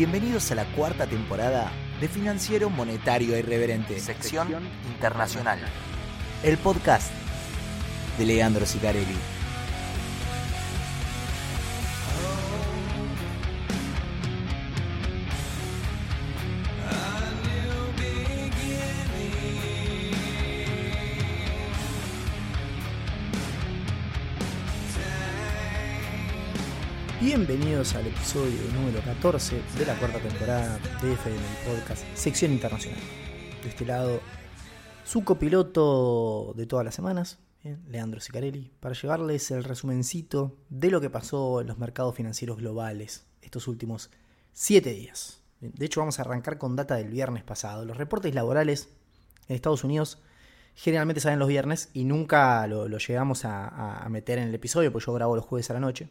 Bienvenidos 0.00 0.50
a 0.50 0.54
la 0.54 0.64
cuarta 0.64 1.06
temporada 1.06 1.70
de 2.00 2.08
Financiero 2.08 2.70
Monetario 2.70 3.36
Irreverente, 3.36 4.00
sección 4.00 4.66
internacional. 4.90 5.58
El 6.42 6.56
podcast 6.56 7.12
de 8.16 8.24
Leandro 8.24 8.64
Sicarelli. 8.64 9.18
Bienvenidos 27.70 27.94
al 27.94 28.06
episodio 28.08 28.72
número 28.74 29.00
14 29.00 29.62
de 29.78 29.86
la 29.86 29.96
cuarta 29.96 30.18
temporada 30.18 30.76
de 31.00 31.12
FM 31.12 31.38
Podcast, 31.64 32.04
sección 32.14 32.50
internacional. 32.50 32.98
De 33.62 33.68
este 33.68 33.86
lado, 33.86 34.20
su 35.04 35.22
copiloto 35.22 36.52
de 36.56 36.66
todas 36.66 36.84
las 36.84 36.96
semanas, 36.96 37.38
bien, 37.62 37.80
Leandro 37.86 38.18
Sicarelli, 38.18 38.72
para 38.80 38.96
llevarles 38.96 39.52
el 39.52 39.62
resumencito 39.62 40.56
de 40.68 40.90
lo 40.90 41.00
que 41.00 41.10
pasó 41.10 41.60
en 41.60 41.68
los 41.68 41.78
mercados 41.78 42.16
financieros 42.16 42.56
globales 42.56 43.24
estos 43.40 43.68
últimos 43.68 44.10
7 44.52 44.90
días. 44.90 45.44
De 45.60 45.86
hecho, 45.86 46.00
vamos 46.00 46.18
a 46.18 46.22
arrancar 46.22 46.58
con 46.58 46.74
data 46.74 46.96
del 46.96 47.10
viernes 47.10 47.44
pasado. 47.44 47.84
Los 47.84 47.98
reportes 47.98 48.34
laborales 48.34 48.88
en 49.46 49.54
Estados 49.54 49.84
Unidos 49.84 50.18
generalmente 50.74 51.20
salen 51.20 51.38
los 51.38 51.46
viernes 51.46 51.90
y 51.92 52.02
nunca 52.02 52.66
lo, 52.66 52.88
lo 52.88 52.98
llegamos 52.98 53.44
a, 53.44 54.00
a 54.00 54.08
meter 54.08 54.40
en 54.40 54.48
el 54.48 54.54
episodio, 54.56 54.90
porque 54.90 55.06
yo 55.06 55.12
grabo 55.12 55.36
los 55.36 55.44
jueves 55.44 55.70
a 55.70 55.74
la 55.74 55.80
noche 55.80 56.10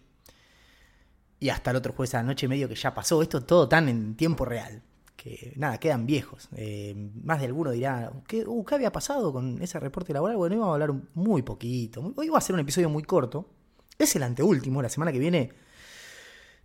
y 1.40 1.50
hasta 1.50 1.72
el 1.72 1.78
otro 1.78 1.94
jueves 1.94 2.14
a 2.16 2.18
la 2.18 2.24
noche 2.24 2.48
medio 2.48 2.68
que 2.68 2.76
ya 2.76 2.94
pasó. 2.94 3.22
Esto 3.22 3.42
todo 3.44 3.68
tan 3.70 3.90
en 3.90 4.16
tiempo 4.16 4.46
real. 4.46 4.82
Que 5.16 5.54
nada, 5.58 5.78
quedan 5.78 6.06
viejos. 6.06 6.50
Eh, 6.56 6.96
más 7.24 7.40
de 7.40 7.46
alguno 7.46 7.72
dirá, 7.72 8.12
¿qué, 8.28 8.46
uh, 8.46 8.64
¿qué, 8.64 8.76
había 8.76 8.92
pasado 8.92 9.34
con 9.34 9.62
ese 9.62 9.80
reporte 9.80 10.14
laboral? 10.14 10.38
Bueno, 10.38 10.56
íbamos 10.56 10.72
a 10.72 10.74
hablar 10.76 10.94
muy 11.14 11.42
poquito. 11.42 12.14
Hoy 12.16 12.30
va 12.30 12.38
a 12.38 12.42
ser 12.42 12.54
un 12.54 12.62
episodio 12.62 12.90
muy 12.90 13.04
corto. 13.04 13.46
Es 13.98 14.16
el 14.16 14.24
anteúltimo. 14.24 14.82
La 14.82 14.90
semana 14.90 15.12
que 15.12 15.20
viene 15.20 15.52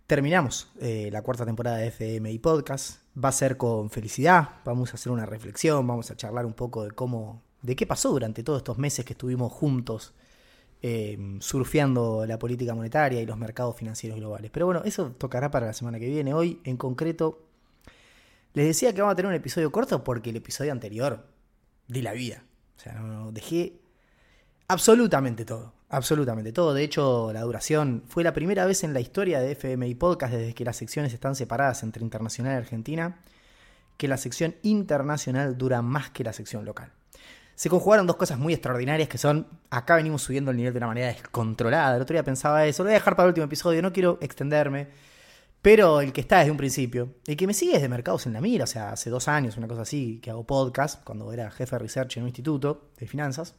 terminamos 0.07 0.69
eh, 0.79 1.09
la 1.11 1.21
cuarta 1.21 1.45
temporada 1.45 1.77
de 1.77 1.87
FMI 1.87 2.39
Podcast. 2.39 3.01
Va 3.21 3.29
a 3.29 3.33
ser 3.33 3.57
con 3.57 3.89
felicidad. 3.89 4.61
Vamos 4.63 4.91
a 4.91 4.95
hacer 4.95 5.11
una 5.11 5.25
reflexión. 5.25 5.85
Vamos 5.85 6.11
a 6.11 6.15
charlar 6.15 6.45
un 6.45 6.53
poco 6.53 6.85
de 6.85 6.91
cómo, 6.91 7.43
de 7.61 7.75
qué 7.75 7.85
pasó 7.85 8.11
durante 8.11 8.43
todos 8.43 8.59
estos 8.59 8.77
meses 8.77 9.03
que 9.05 9.13
estuvimos 9.13 9.51
juntos 9.51 10.13
eh, 10.87 11.17
surfeando 11.39 12.27
la 12.27 12.37
política 12.37 12.75
monetaria 12.75 13.19
y 13.19 13.25
los 13.25 13.39
mercados 13.39 13.75
financieros 13.75 14.19
globales. 14.19 14.51
Pero 14.51 14.67
bueno, 14.67 14.83
eso 14.85 15.15
tocará 15.17 15.49
para 15.49 15.65
la 15.65 15.73
semana 15.73 15.97
que 15.97 16.07
viene. 16.07 16.35
Hoy, 16.35 16.61
en 16.63 16.77
concreto, 16.77 17.39
les 18.53 18.67
decía 18.67 18.93
que 18.93 19.01
vamos 19.01 19.13
a 19.13 19.15
tener 19.15 19.29
un 19.29 19.35
episodio 19.35 19.71
corto 19.71 20.03
porque 20.03 20.29
el 20.29 20.35
episodio 20.35 20.71
anterior 20.71 21.25
di 21.87 22.03
la 22.03 22.13
vida. 22.13 22.43
O 22.77 22.79
sea, 22.79 22.93
no, 22.93 23.31
dejé 23.31 23.81
absolutamente 24.67 25.43
todo. 25.43 25.73
Absolutamente 25.89 26.51
todo. 26.51 26.75
De 26.75 26.83
hecho, 26.83 27.33
la 27.33 27.41
duración 27.41 28.03
fue 28.07 28.23
la 28.23 28.33
primera 28.33 28.67
vez 28.67 28.83
en 28.83 28.93
la 28.93 28.99
historia 28.99 29.39
de 29.39 29.53
FMI 29.53 29.95
Podcast 29.95 30.35
desde 30.35 30.53
que 30.53 30.65
las 30.65 30.77
secciones 30.77 31.15
están 31.15 31.35
separadas 31.35 31.81
entre 31.81 32.03
internacional 32.03 32.53
y 32.53 32.57
argentina 32.57 33.21
que 33.97 34.07
la 34.07 34.17
sección 34.17 34.53
internacional 34.61 35.57
dura 35.57 35.81
más 35.81 36.11
que 36.11 36.23
la 36.23 36.33
sección 36.33 36.63
local 36.63 36.91
se 37.55 37.69
conjugaron 37.69 38.05
dos 38.05 38.17
cosas 38.17 38.37
muy 38.37 38.53
extraordinarias 38.53 39.07
que 39.07 39.17
son, 39.17 39.47
acá 39.69 39.95
venimos 39.95 40.21
subiendo 40.21 40.51
el 40.51 40.57
nivel 40.57 40.73
de 40.73 40.77
una 40.77 40.87
manera 40.87 41.07
descontrolada. 41.07 41.95
El 41.95 42.01
otro 42.01 42.13
día 42.13 42.23
pensaba 42.23 42.65
eso, 42.65 42.83
lo 42.83 42.87
voy 42.87 42.95
a 42.95 42.99
dejar 42.99 43.15
para 43.15 43.27
el 43.27 43.29
último 43.29 43.45
episodio, 43.45 43.81
no 43.81 43.93
quiero 43.93 44.17
extenderme. 44.21 44.89
Pero 45.61 46.01
el 46.01 46.13
que 46.13 46.21
está 46.21 46.39
desde 46.39 46.51
un 46.51 46.57
principio, 46.57 47.15
el 47.25 47.35
que 47.35 47.47
me 47.47 47.53
sigue 47.53 47.73
desde 47.73 47.89
Mercados 47.89 48.27
en 48.27 48.33
la 48.33 48.41
Mira, 48.41 48.65
o 48.65 48.67
sea, 48.67 48.91
hace 48.91 49.09
dos 49.09 49.27
años, 49.27 49.57
una 49.57 49.67
cosa 49.67 49.81
así, 49.81 50.19
que 50.21 50.29
hago 50.29 50.45
podcast, 50.45 51.03
cuando 51.03 51.31
era 51.33 51.49
jefe 51.49 51.75
de 51.75 51.79
research 51.79 52.17
en 52.17 52.23
un 52.23 52.29
instituto 52.29 52.91
de 52.97 53.07
finanzas, 53.07 53.55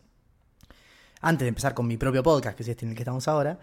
antes 1.21 1.45
de 1.45 1.49
empezar 1.49 1.75
con 1.75 1.87
mi 1.89 1.97
propio 1.97 2.23
podcast, 2.23 2.57
que 2.57 2.63
es 2.63 2.69
este 2.69 2.85
en 2.85 2.91
el 2.91 2.97
que 2.97 3.03
estamos 3.03 3.27
ahora, 3.27 3.59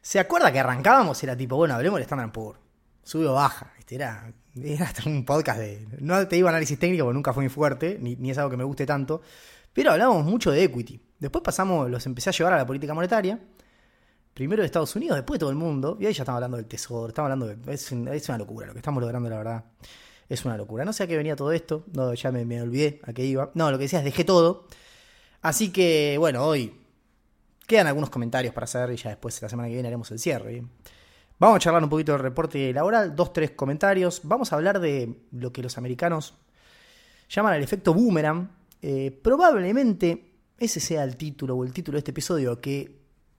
se 0.00 0.18
acuerda 0.18 0.50
que 0.50 0.60
arrancábamos, 0.60 1.22
era 1.22 1.36
tipo, 1.36 1.56
bueno, 1.56 1.74
hablemos 1.74 1.98
del 1.98 2.04
Standard 2.04 2.32
Poor's, 2.32 2.58
sube 3.02 3.26
o 3.26 3.34
baja, 3.34 3.74
era, 3.90 4.32
era 4.62 4.90
un 5.06 5.24
podcast 5.24 5.60
de, 5.60 5.86
no 6.00 6.26
te 6.26 6.36
digo 6.36 6.48
análisis 6.48 6.78
técnico 6.78 7.04
porque 7.04 7.14
nunca 7.14 7.32
fue 7.32 7.44
muy 7.44 7.50
fuerte, 7.50 7.98
ni, 8.00 8.30
es 8.30 8.38
algo 8.38 8.50
que 8.50 8.56
me 8.56 8.64
guste 8.64 8.86
tanto, 8.86 9.20
pero 9.72 9.92
hablábamos 9.92 10.24
mucho 10.24 10.50
de 10.50 10.64
equity. 10.64 11.00
Después 11.18 11.42
pasamos, 11.42 11.90
los 11.90 12.04
empecé 12.06 12.30
a 12.30 12.32
llevar 12.32 12.52
a 12.54 12.56
la 12.58 12.66
política 12.66 12.94
monetaria. 12.94 13.38
Primero 14.34 14.62
de 14.62 14.66
Estados 14.66 14.94
Unidos, 14.94 15.16
después 15.16 15.38
de 15.38 15.40
todo 15.40 15.50
el 15.50 15.56
mundo. 15.56 15.96
Y 16.00 16.06
ahí 16.06 16.12
ya 16.12 16.22
estamos 16.22 16.36
hablando 16.36 16.56
del 16.56 16.66
tesoro, 16.66 17.08
estamos 17.08 17.30
hablando 17.30 17.46
de. 17.46 17.74
Es, 17.74 17.90
es 17.90 18.28
una 18.28 18.38
locura 18.38 18.68
lo 18.68 18.72
que 18.72 18.78
estamos 18.78 19.00
logrando, 19.00 19.28
la 19.28 19.36
verdad. 19.36 19.64
Es 20.28 20.44
una 20.44 20.56
locura. 20.56 20.84
No 20.84 20.92
sé 20.92 21.04
a 21.04 21.06
qué 21.08 21.16
venía 21.16 21.34
todo 21.34 21.50
esto. 21.50 21.84
No, 21.92 22.14
ya 22.14 22.30
me, 22.30 22.44
me 22.44 22.62
olvidé 22.62 23.00
a 23.02 23.12
qué 23.12 23.24
iba. 23.24 23.50
No, 23.54 23.70
lo 23.70 23.78
que 23.78 23.84
decías, 23.84 24.04
dejé 24.04 24.22
todo. 24.22 24.66
Así 25.42 25.70
que, 25.70 26.16
bueno, 26.18 26.44
hoy 26.44 26.72
quedan 27.66 27.86
algunos 27.86 28.10
comentarios 28.10 28.54
para 28.54 28.64
hacer 28.64 28.90
y 28.90 28.96
ya 28.96 29.10
después, 29.10 29.40
la 29.42 29.48
semana 29.48 29.68
que 29.68 29.74
viene, 29.74 29.88
haremos 29.88 30.10
el 30.10 30.18
cierre. 30.18 30.64
Vamos 31.40 31.56
a 31.56 31.60
charlar 31.60 31.84
un 31.84 31.88
poquito 31.88 32.12
del 32.12 32.20
reporte 32.22 32.72
laboral, 32.72 33.14
dos, 33.14 33.32
tres 33.32 33.52
comentarios. 33.52 34.22
Vamos 34.24 34.52
a 34.52 34.56
hablar 34.56 34.80
de 34.80 35.20
lo 35.30 35.52
que 35.52 35.62
los 35.62 35.78
americanos 35.78 36.34
llaman 37.28 37.54
el 37.54 37.62
efecto 37.62 37.94
boomerang, 37.94 38.50
eh, 38.82 39.16
probablemente 39.22 40.32
ese 40.58 40.80
sea 40.80 41.04
el 41.04 41.16
título 41.16 41.54
o 41.54 41.64
el 41.64 41.72
título 41.72 41.94
de 41.94 42.00
este 42.00 42.10
episodio, 42.10 42.60
que 42.60 42.98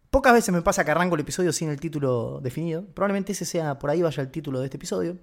pocas 0.09 0.31
veces 0.31 0.53
me 0.53 0.61
pasa 0.61 0.85
que 0.85 0.91
arranco 0.91 1.15
el 1.15 1.21
episodio 1.21 1.51
sin 1.51 1.69
el 1.69 1.79
título 1.79 2.39
definido. 2.41 2.85
Probablemente 2.85 3.33
ese 3.33 3.43
sea, 3.43 3.77
por 3.77 3.89
ahí 3.89 4.01
vaya 4.01 4.23
el 4.23 4.31
título 4.31 4.59
de 4.59 4.66
este 4.66 4.77
episodio. 4.77 5.17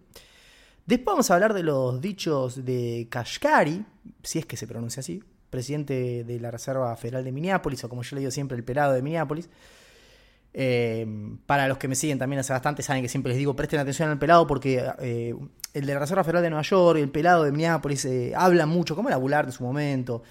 Después 0.85 1.15
vamos 1.15 1.31
a 1.31 1.35
hablar 1.35 1.55
de 1.55 1.63
los 1.63 1.99
dichos 2.03 2.63
de 2.63 3.09
Kashkari, 3.11 3.87
si 4.23 4.39
es 4.39 4.45
que 4.45 4.59
se 4.59 4.67
pronuncia 4.67 5.01
así, 5.01 5.23
presidente 5.49 6.25
de 6.25 6.41
la 6.41 6.51
Reserva 6.51 6.95
Federal 6.97 7.25
de 7.25 7.33
Minneapolis, 7.33 7.83
o 7.85 7.89
como 7.89 8.03
yo 8.03 8.17
le 8.17 8.21
digo 8.21 8.31
siempre, 8.31 8.57
el 8.57 8.65
pelado 8.65 8.93
de 8.93 9.01
Minneapolis. 9.01 9.49
Eh, 10.59 11.07
para 11.45 11.69
los 11.69 11.77
que 11.77 11.87
me 11.87 11.95
siguen 11.95 12.19
también 12.19 12.41
hace 12.41 12.51
bastante, 12.51 12.83
saben 12.83 13.03
que 13.03 13.11
siempre 13.11 13.29
les 13.29 13.39
digo 13.39 13.55
presten 13.55 13.79
atención 13.79 14.09
al 14.09 14.19
pelado 14.19 14.47
porque 14.47 14.83
eh, 15.01 15.35
el 15.75 15.85
de 15.85 15.93
la 15.93 16.01
Reserva 16.01 16.25
Federal 16.25 16.43
de 16.43 16.49
Nueva 16.49 16.63
York 16.63 16.99
y 16.99 17.03
el 17.03 17.11
pelado 17.11 17.45
de 17.45 17.53
Minneapolis 17.53 18.07
eh, 18.07 18.33
hablan 18.35 18.71
mucho, 18.71 18.97
como 18.97 19.11
era 19.11 19.19
Bullard 19.19 19.49
en 19.49 19.53
su 19.53 19.63
momento. 19.63 20.23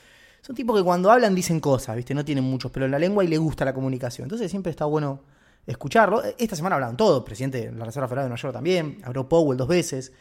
Son 0.41 0.55
tipos 0.55 0.75
que 0.75 0.83
cuando 0.83 1.11
hablan 1.11 1.35
dicen 1.35 1.59
cosas, 1.59 1.95
¿viste? 1.95 2.15
No 2.15 2.25
tienen 2.25 2.43
muchos 2.43 2.71
pelos 2.71 2.87
en 2.87 2.93
la 2.93 2.99
lengua 2.99 3.23
y 3.23 3.27
le 3.27 3.37
gusta 3.37 3.65
la 3.65 3.73
comunicación. 3.73 4.25
Entonces 4.25 4.49
siempre 4.49 4.71
está 4.71 4.85
bueno 4.85 5.21
escucharlo. 5.67 6.23
Esta 6.39 6.55
semana 6.55 6.73
hablaron 6.75 6.97
todos, 6.97 7.23
presidente 7.23 7.69
de 7.69 7.71
la 7.71 7.85
Reserva 7.85 8.07
Federal 8.07 8.25
de 8.25 8.29
Nueva 8.29 8.41
York 8.41 8.53
también, 8.53 8.97
habló 9.03 9.29
Powell 9.29 9.57
dos 9.59 9.67
veces. 9.67 10.11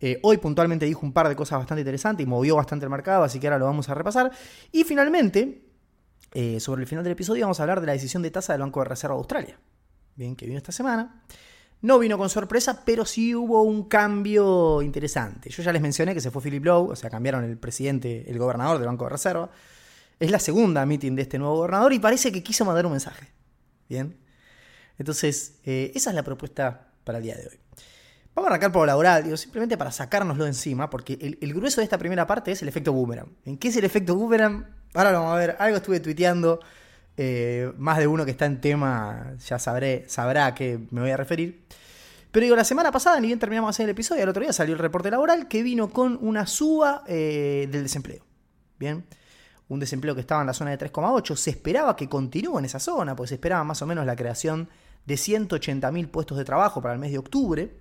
Eh, 0.00 0.20
hoy 0.22 0.38
puntualmente 0.38 0.86
dijo 0.86 1.04
un 1.04 1.12
par 1.12 1.28
de 1.28 1.34
cosas 1.34 1.58
bastante 1.58 1.80
interesantes 1.80 2.24
y 2.24 2.28
movió 2.28 2.54
bastante 2.54 2.86
el 2.86 2.90
mercado, 2.90 3.24
así 3.24 3.40
que 3.40 3.48
ahora 3.48 3.58
lo 3.58 3.64
vamos 3.64 3.88
a 3.88 3.94
repasar. 3.94 4.30
Y 4.70 4.84
finalmente, 4.84 5.69
eh, 6.32 6.60
sobre 6.60 6.82
el 6.82 6.86
final 6.86 7.02
del 7.04 7.12
episodio, 7.12 7.44
vamos 7.44 7.60
a 7.60 7.64
hablar 7.64 7.80
de 7.80 7.86
la 7.86 7.92
decisión 7.92 8.22
de 8.22 8.30
tasa 8.30 8.52
del 8.52 8.62
Banco 8.62 8.80
de 8.80 8.86
Reserva 8.88 9.14
de 9.14 9.18
Australia. 9.18 9.58
Bien, 10.14 10.36
que 10.36 10.46
vino 10.46 10.58
esta 10.58 10.72
semana. 10.72 11.22
No 11.82 11.98
vino 11.98 12.18
con 12.18 12.28
sorpresa, 12.28 12.84
pero 12.84 13.06
sí 13.06 13.34
hubo 13.34 13.62
un 13.62 13.88
cambio 13.88 14.82
interesante. 14.82 15.48
Yo 15.48 15.62
ya 15.62 15.72
les 15.72 15.80
mencioné 15.80 16.12
que 16.12 16.20
se 16.20 16.30
fue 16.30 16.42
Philip 16.42 16.64
Lowe, 16.64 16.92
o 16.92 16.96
sea, 16.96 17.08
cambiaron 17.08 17.42
el 17.44 17.56
presidente, 17.56 18.30
el 18.30 18.38
gobernador 18.38 18.78
del 18.78 18.86
Banco 18.86 19.04
de 19.04 19.10
Reserva. 19.10 19.50
Es 20.18 20.30
la 20.30 20.38
segunda 20.38 20.84
meeting 20.84 21.16
de 21.16 21.22
este 21.22 21.38
nuevo 21.38 21.56
gobernador 21.56 21.92
y 21.94 21.98
parece 21.98 22.30
que 22.30 22.42
quiso 22.42 22.66
mandar 22.66 22.84
un 22.84 22.92
mensaje. 22.92 23.28
Bien. 23.88 24.14
Entonces, 24.98 25.58
eh, 25.64 25.90
esa 25.94 26.10
es 26.10 26.16
la 26.16 26.22
propuesta 26.22 26.92
para 27.02 27.18
el 27.18 27.24
día 27.24 27.36
de 27.36 27.48
hoy. 27.48 27.58
Vamos 28.34 28.48
a 28.48 28.50
arrancar 28.50 28.70
por 28.70 28.82
lo 28.82 28.86
laboral, 28.86 29.24
digo, 29.24 29.38
simplemente 29.38 29.78
para 29.78 29.90
sacárnoslo 29.90 30.46
encima, 30.46 30.90
porque 30.90 31.14
el, 31.20 31.38
el, 31.40 31.54
grueso 31.54 31.80
de 31.80 31.84
esta 31.84 31.98
primera 31.98 32.26
parte 32.26 32.52
es 32.52 32.60
el 32.60 32.68
efecto 32.68 32.92
boomerang. 32.92 33.34
¿En 33.46 33.56
qué 33.56 33.68
es 33.68 33.76
el 33.76 33.84
efecto 33.84 34.14
boomerang? 34.14 34.79
Ahora 34.94 35.12
lo 35.12 35.20
vamos 35.20 35.34
a 35.34 35.38
ver. 35.38 35.56
Algo 35.58 35.76
estuve 35.76 36.00
tuiteando. 36.00 36.60
Eh, 37.16 37.72
más 37.76 37.98
de 37.98 38.06
uno 38.06 38.24
que 38.24 38.30
está 38.30 38.46
en 38.46 38.60
tema 38.60 39.34
ya 39.46 39.58
sabré, 39.58 40.04
sabrá 40.08 40.46
a 40.46 40.54
qué 40.54 40.80
me 40.90 41.02
voy 41.02 41.10
a 41.10 41.16
referir. 41.16 41.66
Pero 42.30 42.44
digo, 42.44 42.56
la 42.56 42.64
semana 42.64 42.92
pasada, 42.92 43.20
ni 43.20 43.26
bien 43.26 43.38
terminamos 43.38 43.68
de 43.68 43.70
hacer 43.70 43.84
el 43.84 43.90
episodio, 43.90 44.22
al 44.22 44.28
otro 44.28 44.42
día 44.42 44.52
salió 44.52 44.72
el 44.72 44.78
reporte 44.78 45.10
laboral 45.10 45.48
que 45.48 45.62
vino 45.62 45.90
con 45.90 46.18
una 46.22 46.46
suba 46.46 47.02
eh, 47.06 47.68
del 47.70 47.82
desempleo. 47.82 48.24
Bien, 48.78 49.04
un 49.68 49.80
desempleo 49.80 50.14
que 50.14 50.20
estaba 50.20 50.40
en 50.40 50.46
la 50.46 50.54
zona 50.54 50.70
de 50.70 50.78
3,8. 50.78 51.36
Se 51.36 51.50
esperaba 51.50 51.96
que 51.96 52.08
continúe 52.08 52.58
en 52.58 52.64
esa 52.64 52.78
zona, 52.78 53.16
pues 53.16 53.28
se 53.28 53.34
esperaba 53.34 53.64
más 53.64 53.82
o 53.82 53.86
menos 53.86 54.06
la 54.06 54.16
creación 54.16 54.68
de 55.04 55.14
180.000 55.14 56.08
puestos 56.10 56.38
de 56.38 56.44
trabajo 56.44 56.80
para 56.80 56.94
el 56.94 57.00
mes 57.00 57.10
de 57.10 57.18
octubre. 57.18 57.76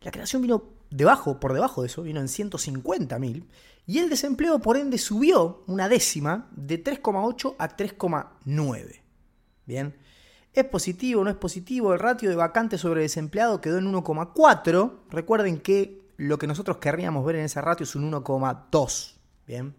La 0.00 0.10
creación 0.10 0.42
vino 0.42 0.64
debajo, 0.90 1.40
por 1.40 1.52
debajo 1.52 1.82
de 1.82 1.88
eso, 1.88 2.02
vino 2.02 2.20
en 2.20 2.26
150.000. 2.26 3.44
Y 3.86 3.98
el 3.98 4.10
desempleo, 4.10 4.58
por 4.60 4.76
ende, 4.76 4.98
subió 4.98 5.64
una 5.66 5.88
décima 5.88 6.48
de 6.52 6.82
3,8 6.82 7.56
a 7.58 7.76
3,9. 7.76 9.00
Bien. 9.66 9.96
¿Es 10.52 10.64
positivo 10.64 11.20
o 11.20 11.24
no 11.24 11.30
es 11.30 11.36
positivo? 11.36 11.92
El 11.92 11.98
ratio 11.98 12.28
de 12.28 12.36
vacante 12.36 12.78
sobre 12.78 13.02
desempleado 13.02 13.60
quedó 13.60 13.78
en 13.78 13.92
1,4. 13.92 14.92
Recuerden 15.10 15.60
que 15.60 16.02
lo 16.16 16.38
que 16.38 16.46
nosotros 16.46 16.78
querríamos 16.78 17.24
ver 17.24 17.36
en 17.36 17.44
ese 17.44 17.60
ratio 17.60 17.84
es 17.84 17.94
un 17.94 18.10
1,2. 18.10 19.14
Bien. 19.46 19.74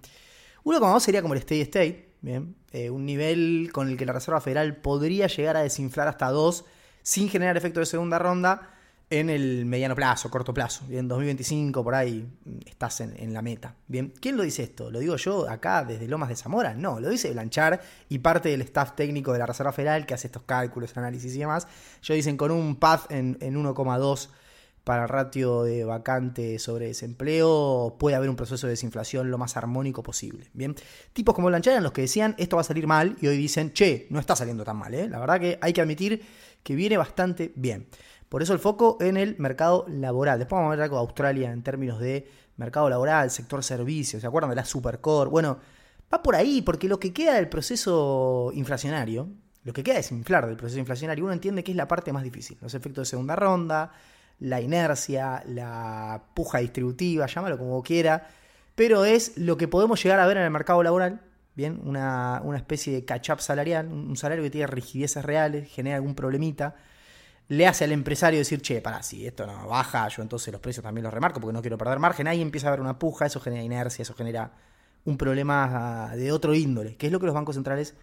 1,2 0.63 0.99
sería 0.99 1.21
como 1.21 1.33
el 1.33 1.41
steady 1.41 1.61
state. 1.61 2.13
Bien. 2.21 2.55
Eh, 2.71 2.89
un 2.89 3.05
nivel 3.05 3.69
con 3.71 3.89
el 3.89 3.97
que 3.97 4.05
la 4.05 4.13
Reserva 4.13 4.41
Federal 4.41 4.77
podría 4.77 5.27
llegar 5.27 5.57
a 5.57 5.61
desinflar 5.61 6.07
hasta 6.07 6.29
2 6.29 6.65
sin 7.01 7.29
generar 7.29 7.57
efecto 7.57 7.79
de 7.79 7.85
segunda 7.85 8.19
ronda 8.19 8.78
en 9.09 9.29
el 9.29 9.65
mediano 9.65 9.95
plazo, 9.95 10.29
corto 10.29 10.53
plazo. 10.53 10.85
Bien, 10.87 11.07
2025 11.07 11.83
por 11.83 11.95
ahí 11.95 12.27
estás 12.65 13.01
en, 13.01 13.33
la 13.33 13.41
meta. 13.41 13.75
Bien, 13.87 14.13
¿quién 14.19 14.37
lo 14.37 14.43
dice 14.43 14.63
esto? 14.63 14.91
¿Lo 14.91 14.99
digo 14.99 15.15
yo 15.15 15.49
acá 15.49 15.83
desde 15.83 16.07
Lomas 16.07 16.29
de 16.29 16.35
Zamora? 16.35 16.75
No, 16.75 16.99
lo 16.99 17.09
dice 17.09 17.31
Blanchard 17.31 17.79
y 18.07 18.19
parte 18.19 18.49
del 18.49 18.61
staff 18.61 18.95
técnico 18.95 19.33
de 19.33 19.39
la 19.39 19.47
Reserva 19.47 19.71
Federal 19.71 20.05
que 20.05 20.13
hace 20.13 20.27
estos 20.27 20.43
cálculos, 20.43 20.95
análisis 20.95 21.35
y 21.35 21.39
demás. 21.39 21.67
Ellos 22.03 22.15
dicen 22.17 22.37
con 22.37 22.51
un 22.51 22.75
path 22.75 23.11
en, 23.11 23.37
en 23.41 23.55
1,2 23.55 24.29
para 24.83 25.03
el 25.03 25.09
ratio 25.09 25.63
de 25.63 25.83
vacante 25.85 26.57
sobre 26.57 26.87
desempleo, 26.87 27.95
puede 27.99 28.15
haber 28.15 28.29
un 28.29 28.35
proceso 28.35 28.65
de 28.65 28.71
desinflación 28.71 29.29
lo 29.29 29.37
más 29.37 29.57
armónico 29.57 30.01
posible. 30.01 30.49
Bien, 30.53 30.75
tipos 31.13 31.35
como 31.35 31.47
Blanchard 31.47 31.73
eran 31.73 31.83
los 31.83 31.91
que 31.91 32.01
decían 32.01 32.35
esto 32.37 32.55
va 32.55 32.61
a 32.61 32.65
salir 32.65 32.87
mal 32.87 33.15
y 33.21 33.27
hoy 33.27 33.37
dicen, 33.37 33.73
che, 33.73 34.07
no 34.09 34.19
está 34.19 34.35
saliendo 34.35 34.63
tan 34.63 34.77
mal. 34.77 34.93
¿eh? 34.93 35.07
La 35.07 35.19
verdad 35.19 35.39
que 35.39 35.59
hay 35.61 35.73
que 35.73 35.81
admitir 35.81 36.25
que 36.63 36.75
viene 36.75 36.97
bastante 36.97 37.51
bien. 37.55 37.87
Por 38.29 38.43
eso 38.43 38.53
el 38.53 38.59
foco 38.59 38.97
en 39.01 39.17
el 39.17 39.35
mercado 39.39 39.85
laboral. 39.89 40.37
Después 40.37 40.57
vamos 40.57 40.71
a 40.71 40.75
ver 40.75 40.83
algo 40.83 40.97
de 40.97 41.01
Australia 41.01 41.51
en 41.51 41.63
términos 41.63 41.99
de 41.99 42.29
mercado 42.57 42.87
laboral, 42.87 43.31
sector 43.31 43.63
servicios. 43.63 44.21
¿Se 44.21 44.27
acuerdan 44.27 44.51
de 44.51 44.55
la 44.55 44.65
Supercore? 44.65 45.31
Bueno, 45.31 45.57
va 46.13 46.21
por 46.21 46.35
ahí, 46.35 46.61
porque 46.61 46.87
lo 46.87 46.99
que 46.99 47.11
queda 47.11 47.33
del 47.33 47.49
proceso 47.49 48.51
inflacionario, 48.53 49.29
lo 49.63 49.73
que 49.73 49.81
queda 49.81 49.97
es 49.97 50.11
inflar 50.11 50.45
del 50.45 50.57
proceso 50.57 50.79
inflacionario. 50.79 51.23
Uno 51.23 51.33
entiende 51.33 51.63
que 51.63 51.71
es 51.71 51.77
la 51.77 51.87
parte 51.87 52.13
más 52.13 52.23
difícil. 52.23 52.57
Los 52.61 52.75
efectos 52.75 53.07
de 53.07 53.09
segunda 53.09 53.35
ronda, 53.35 53.91
la 54.39 54.61
inercia, 54.61 55.43
la 55.47 56.21
puja 56.35 56.59
distributiva, 56.59 57.25
llámalo 57.25 57.57
como 57.57 57.81
quiera. 57.81 58.27
Pero 58.75 59.05
es 59.05 59.37
lo 59.39 59.57
que 59.57 59.67
podemos 59.67 60.01
llegar 60.03 60.19
a 60.19 60.27
ver 60.27 60.37
en 60.37 60.43
el 60.43 60.51
mercado 60.51 60.83
laboral. 60.83 61.21
Bien, 61.55 61.81
una, 61.83 62.41
una 62.45 62.57
especie 62.57 62.93
de 62.93 63.03
catch-up 63.03 63.41
salarial, 63.41 63.87
un 63.87 64.15
salario 64.15 64.43
que 64.43 64.51
tiene 64.51 64.67
rigideces 64.67 65.25
reales, 65.25 65.67
genera 65.67 65.95
algún 65.97 66.13
problemita 66.13 66.75
le 67.49 67.65
hace 67.65 67.83
al 67.83 67.91
empresario 67.91 68.39
decir, 68.39 68.61
che, 68.61 68.79
para, 68.79 69.01
si 69.01 69.25
esto 69.25 69.45
no 69.47 69.67
baja, 69.67 70.07
yo 70.07 70.21
entonces 70.21 70.51
los 70.51 70.61
precios 70.61 70.83
también 70.83 71.03
los 71.03 71.13
remarco 71.13 71.39
porque 71.39 71.53
no 71.53 71.61
quiero 71.61 71.79
perder 71.79 71.97
margen. 71.97 72.27
Ahí 72.27 72.41
empieza 72.41 72.67
a 72.67 72.69
haber 72.69 72.79
una 72.79 72.99
puja, 72.99 73.25
eso 73.25 73.39
genera 73.39 73.63
inercia, 73.63 74.03
eso 74.03 74.13
genera 74.13 74.51
un 75.05 75.17
problema 75.17 76.11
de 76.15 76.31
otro 76.31 76.53
índole, 76.53 76.95
que 76.95 77.07
es 77.07 77.11
lo 77.11 77.19
que 77.19 77.25
los 77.25 77.33
bancos 77.33 77.55
centrales 77.55 77.95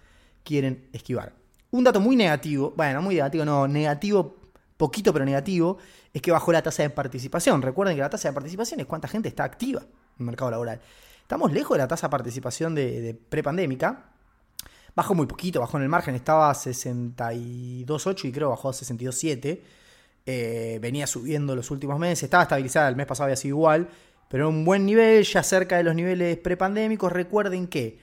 quieren 0.43 0.89
esquivar. 0.93 1.33
Un 1.71 1.85
dato 1.85 2.01
muy 2.01 2.17
negativo, 2.17 2.75
bueno, 2.77 3.01
muy 3.03 3.15
negativo, 3.15 3.45
no, 3.45 3.69
negativo, 3.69 4.37
poquito 4.77 5.13
pero 5.13 5.25
negativo, 5.25 5.79
es 6.13 6.21
que 6.21 6.33
bajó 6.33 6.51
la 6.51 6.63
tasa 6.63 6.83
de 6.83 6.91
participación. 6.91 7.63
Recuerden 7.63 7.95
que 7.95 8.03
la 8.03 8.11
tasa 8.11 8.29
de 8.29 8.35
participación 8.35 8.81
es 8.81 8.87
cuánta 8.87 9.07
gente 9.07 9.29
está 9.29 9.45
activa 9.45 9.83
en 9.83 10.21
el 10.21 10.27
mercado 10.27 10.51
laboral. 10.51 10.81
Estamos 11.23 11.53
lejos 11.53 11.77
de 11.77 11.85
la 11.85 11.89
tasa 11.89 12.09
de 12.09 12.11
participación 12.11 12.75
de, 12.75 13.01
de 13.01 13.15
prepandémica, 13.15 14.07
Bajó 14.97 15.15
muy 15.15 15.27
poquito, 15.27 15.61
bajó 15.61 15.77
en 15.77 15.83
el 15.83 15.91
margen, 15.91 16.15
estaba 16.15 16.51
a 16.51 16.55
62.8 16.55 18.25
y 18.25 18.33
creo 18.33 18.49
bajó 18.49 18.71
a 18.71 18.73
62.7. 18.73 19.61
Eh, 20.25 20.79
venía 20.81 21.07
subiendo 21.07 21.55
los 21.55 21.71
últimos 21.71 21.99
meses, 21.99 22.23
estaba 22.25 22.45
estabilizada, 22.45 22.89
el 22.89 22.97
mes 22.97 23.05
pasado 23.05 23.25
había 23.25 23.37
sido 23.37 23.57
igual, 23.57 23.91
pero 24.31 24.49
en 24.49 24.55
un 24.55 24.65
buen 24.65 24.87
nivel, 24.87 25.23
ya 25.23 25.43
cerca 25.43 25.77
de 25.77 25.83
los 25.83 25.95
niveles 25.95 26.39
prepandémicos. 26.39 27.13
Recuerden 27.13 27.67
que 27.67 27.99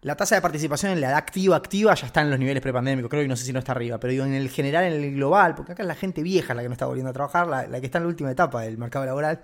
la 0.00 0.16
tasa 0.16 0.36
de 0.36 0.40
participación 0.40 0.92
en 0.92 1.02
la 1.02 1.18
activa 1.18 1.54
activa 1.54 1.94
ya 1.94 2.06
está 2.06 2.22
en 2.22 2.30
los 2.30 2.38
niveles 2.38 2.62
prepandémicos, 2.62 3.10
creo 3.10 3.22
y 3.22 3.28
no 3.28 3.36
sé 3.36 3.44
si 3.44 3.52
no 3.52 3.58
está 3.58 3.72
arriba, 3.72 4.00
pero 4.00 4.12
digo 4.12 4.24
en 4.24 4.32
el 4.32 4.48
general, 4.48 4.84
en 4.84 5.04
el 5.04 5.14
global, 5.16 5.54
porque 5.54 5.72
acá 5.72 5.82
es 5.82 5.86
la 5.86 5.96
gente 5.96 6.22
vieja 6.22 6.54
la 6.54 6.62
que 6.62 6.68
no 6.68 6.72
está 6.72 6.86
volviendo 6.86 7.10
a 7.10 7.12
trabajar, 7.12 7.46
la, 7.46 7.78
que 7.78 7.84
está 7.84 7.98
en 7.98 8.04
la 8.04 8.08
última 8.08 8.30
etapa 8.30 8.62
del 8.62 8.78
mercado 8.78 9.04
laboral, 9.04 9.42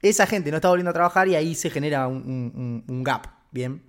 esa 0.00 0.26
gente 0.26 0.50
no 0.50 0.56
está 0.56 0.70
volviendo 0.70 0.90
a 0.90 0.94
trabajar 0.94 1.28
y 1.28 1.34
ahí 1.34 1.54
se 1.54 1.68
genera 1.68 2.08
un 2.08 3.02
gap, 3.04 3.26
¿bien? 3.50 3.82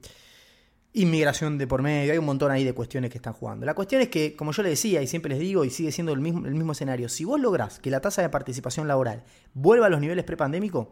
Inmigración 0.94 1.58
de 1.58 1.68
por 1.68 1.82
medio, 1.82 2.12
hay 2.12 2.18
un 2.18 2.26
montón 2.26 2.52
ahí 2.52 2.64
de 2.64 2.74
cuestiones 2.74 3.10
que 3.10 3.18
están 3.18 3.34
jugando. 3.34 3.66
La 3.66 3.74
cuestión 3.74 4.02
es 4.02 4.10
que, 4.10 4.36
como 4.36 4.52
yo 4.52 4.64
le 4.64 4.70
decía 4.70 5.02
y 5.02 5.08
siempre 5.08 5.30
les 5.30 5.40
digo, 5.40 5.64
y 5.64 5.70
sigue 5.70 5.92
siendo 5.92 6.12
el 6.12 6.20
mismo, 6.20 6.46
el 6.46 6.56
mismo 6.56 6.74
escenario, 6.74 7.08
si 7.08 7.24
vos 7.24 7.40
lográs 7.40 7.80
que 7.80 7.90
la 7.90 8.02
tasa 8.02 8.22
de 8.22 8.30
participación 8.30 8.88
laboral 8.88 9.24
vuelva 9.54 9.86
a 9.86 9.90
los 9.90 10.02
niveles 10.02 10.26
prepandémicos, 10.26 10.88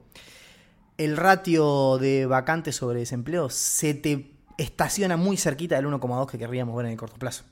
el 0.98 1.18
ratio 1.18 1.98
de 1.98 2.26
vacantes 2.26 2.76
sobre 2.76 3.00
desempleo 3.00 3.50
se 3.50 3.94
te 3.94 4.32
estaciona 4.58 5.18
muy 5.18 5.38
cerquita 5.38 5.76
del 5.76 5.88
1,2 5.88 6.30
que 6.30 6.38
querríamos 6.38 6.76
ver 6.76 6.86
en 6.86 6.94
el 6.94 6.98
corto 6.98 7.18
plazo. 7.18 7.44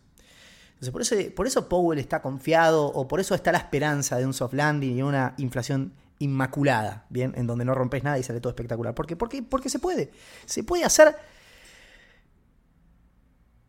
Entonces, 0.79 0.91
por 0.91 1.01
eso, 1.01 1.15
por 1.35 1.47
eso 1.47 1.69
Powell 1.69 1.99
está 1.99 2.21
confiado, 2.21 2.85
o 2.85 3.07
por 3.07 3.19
eso 3.19 3.33
está 3.33 3.51
la 3.51 3.57
esperanza 3.57 4.17
de 4.17 4.25
un 4.25 4.33
soft 4.33 4.53
landing 4.53 4.97
y 4.97 5.01
una 5.01 5.33
inflación 5.37 5.93
inmaculada, 6.19 7.05
¿bien? 7.09 7.33
En 7.35 7.47
donde 7.47 7.65
no 7.65 7.73
rompes 7.73 8.03
nada 8.03 8.19
y 8.19 8.23
sale 8.23 8.39
todo 8.39 8.51
espectacular. 8.51 8.93
¿Por 8.93 9.07
qué? 9.07 9.15
Porque, 9.15 9.41
porque 9.41 9.69
se 9.69 9.79
puede. 9.79 10.11
Se 10.45 10.63
puede 10.63 10.83
hacer 10.83 11.15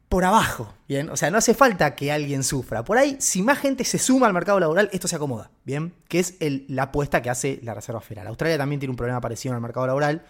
por 0.09 0.25
abajo, 0.25 0.75
¿bien? 0.89 1.11
O 1.11 1.17
sea, 1.17 1.31
no 1.31 1.39
hace 1.39 1.55
falta 1.55 1.95
que 1.95 2.11
alguien 2.11 2.43
sufra. 2.43 2.85
Por 2.85 2.97
ahí, 2.97 3.17
si 3.21 3.43
más 3.43 3.59
gente 3.59 3.85
se 3.85 3.99
suma 3.99 4.27
al 4.27 4.33
mercado 4.33 4.59
laboral, 4.59 4.89
esto 4.93 5.07
se 5.07 5.17
acomoda, 5.17 5.51
¿bien? 5.65 5.93
Que 6.09 6.21
es 6.21 6.37
la 6.41 6.85
apuesta 6.85 7.21
que 7.21 7.31
hace 7.31 7.61
la 7.63 7.75
Reserva 7.75 8.01
Federal. 8.01 8.27
Australia 8.29 8.57
también 8.57 8.81
tiene 8.81 8.91
un 8.91 8.97
problema 8.97 9.21
parecido 9.21 9.53
en 9.53 9.57
el 9.57 9.63
mercado 9.63 9.87
laboral, 9.87 10.25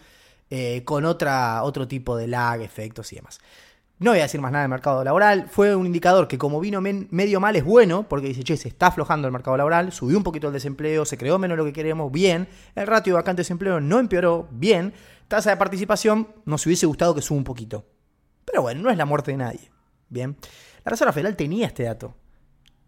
eh, 0.49 0.83
con 0.83 1.05
otra, 1.05 1.63
otro 1.63 1.87
tipo 1.87 2.17
de 2.17 2.27
lag, 2.27 2.61
efectos 2.61 3.11
y 3.13 3.17
demás. 3.17 3.39
No 3.99 4.11
voy 4.11 4.19
a 4.19 4.23
decir 4.23 4.39
más 4.41 4.51
nada 4.51 4.63
del 4.63 4.69
mercado 4.69 5.03
laboral. 5.03 5.47
Fue 5.49 5.75
un 5.75 5.85
indicador 5.85 6.27
que 6.27 6.37
como 6.37 6.59
vino 6.59 6.81
medio 6.81 7.39
mal 7.39 7.55
es 7.55 7.63
bueno, 7.63 8.03
porque 8.07 8.27
dice, 8.27 8.43
che, 8.43 8.57
se 8.57 8.69
está 8.69 8.87
aflojando 8.87 9.27
el 9.27 9.33
mercado 9.33 9.57
laboral, 9.57 9.91
subió 9.91 10.17
un 10.17 10.23
poquito 10.23 10.47
el 10.47 10.53
desempleo, 10.53 11.05
se 11.05 11.17
creó 11.17 11.37
menos 11.37 11.57
lo 11.57 11.65
que 11.65 11.73
queremos, 11.73 12.11
bien. 12.11 12.47
El 12.75 12.87
ratio 12.87 13.13
de 13.13 13.15
vacante 13.15 13.39
de 13.39 13.43
desempleo 13.43 13.79
no 13.79 13.99
empeoró, 13.99 14.47
bien. 14.51 14.93
Tasa 15.27 15.51
de 15.51 15.57
participación, 15.57 16.29
nos 16.45 16.65
hubiese 16.65 16.85
gustado 16.85 17.13
que 17.13 17.21
suba 17.21 17.37
un 17.37 17.43
poquito. 17.43 17.85
Pero 18.49 18.63
bueno, 18.63 18.81
no 18.81 18.89
es 18.89 18.97
la 18.97 19.05
muerte 19.05 19.31
de 19.31 19.37
nadie. 19.37 19.71
Bien. 20.09 20.35
La 20.83 20.89
Reserva 20.89 21.13
Federal 21.13 21.35
tenía 21.35 21.67
este 21.67 21.83
dato. 21.83 22.15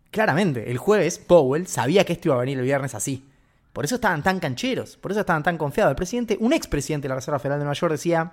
Claramente, 0.09 0.71
el 0.71 0.77
jueves 0.77 1.19
Powell 1.19 1.67
sabía 1.67 2.03
que 2.03 2.13
esto 2.13 2.29
iba 2.29 2.35
a 2.35 2.39
venir 2.39 2.57
el 2.57 2.65
viernes 2.65 2.95
así. 2.95 3.27
Por 3.71 3.85
eso 3.85 3.95
estaban 3.95 4.23
tan 4.23 4.39
cancheros, 4.39 4.97
por 4.97 5.11
eso 5.11 5.21
estaban 5.21 5.43
tan 5.43 5.57
confiados. 5.57 5.91
El 5.91 5.95
presidente, 5.95 6.37
un 6.39 6.51
expresidente 6.51 7.05
de 7.05 7.09
la 7.09 7.15
Reserva 7.15 7.39
Federal 7.39 7.59
de 7.59 7.65
Nueva 7.65 7.79
York 7.79 7.91
decía, 7.93 8.31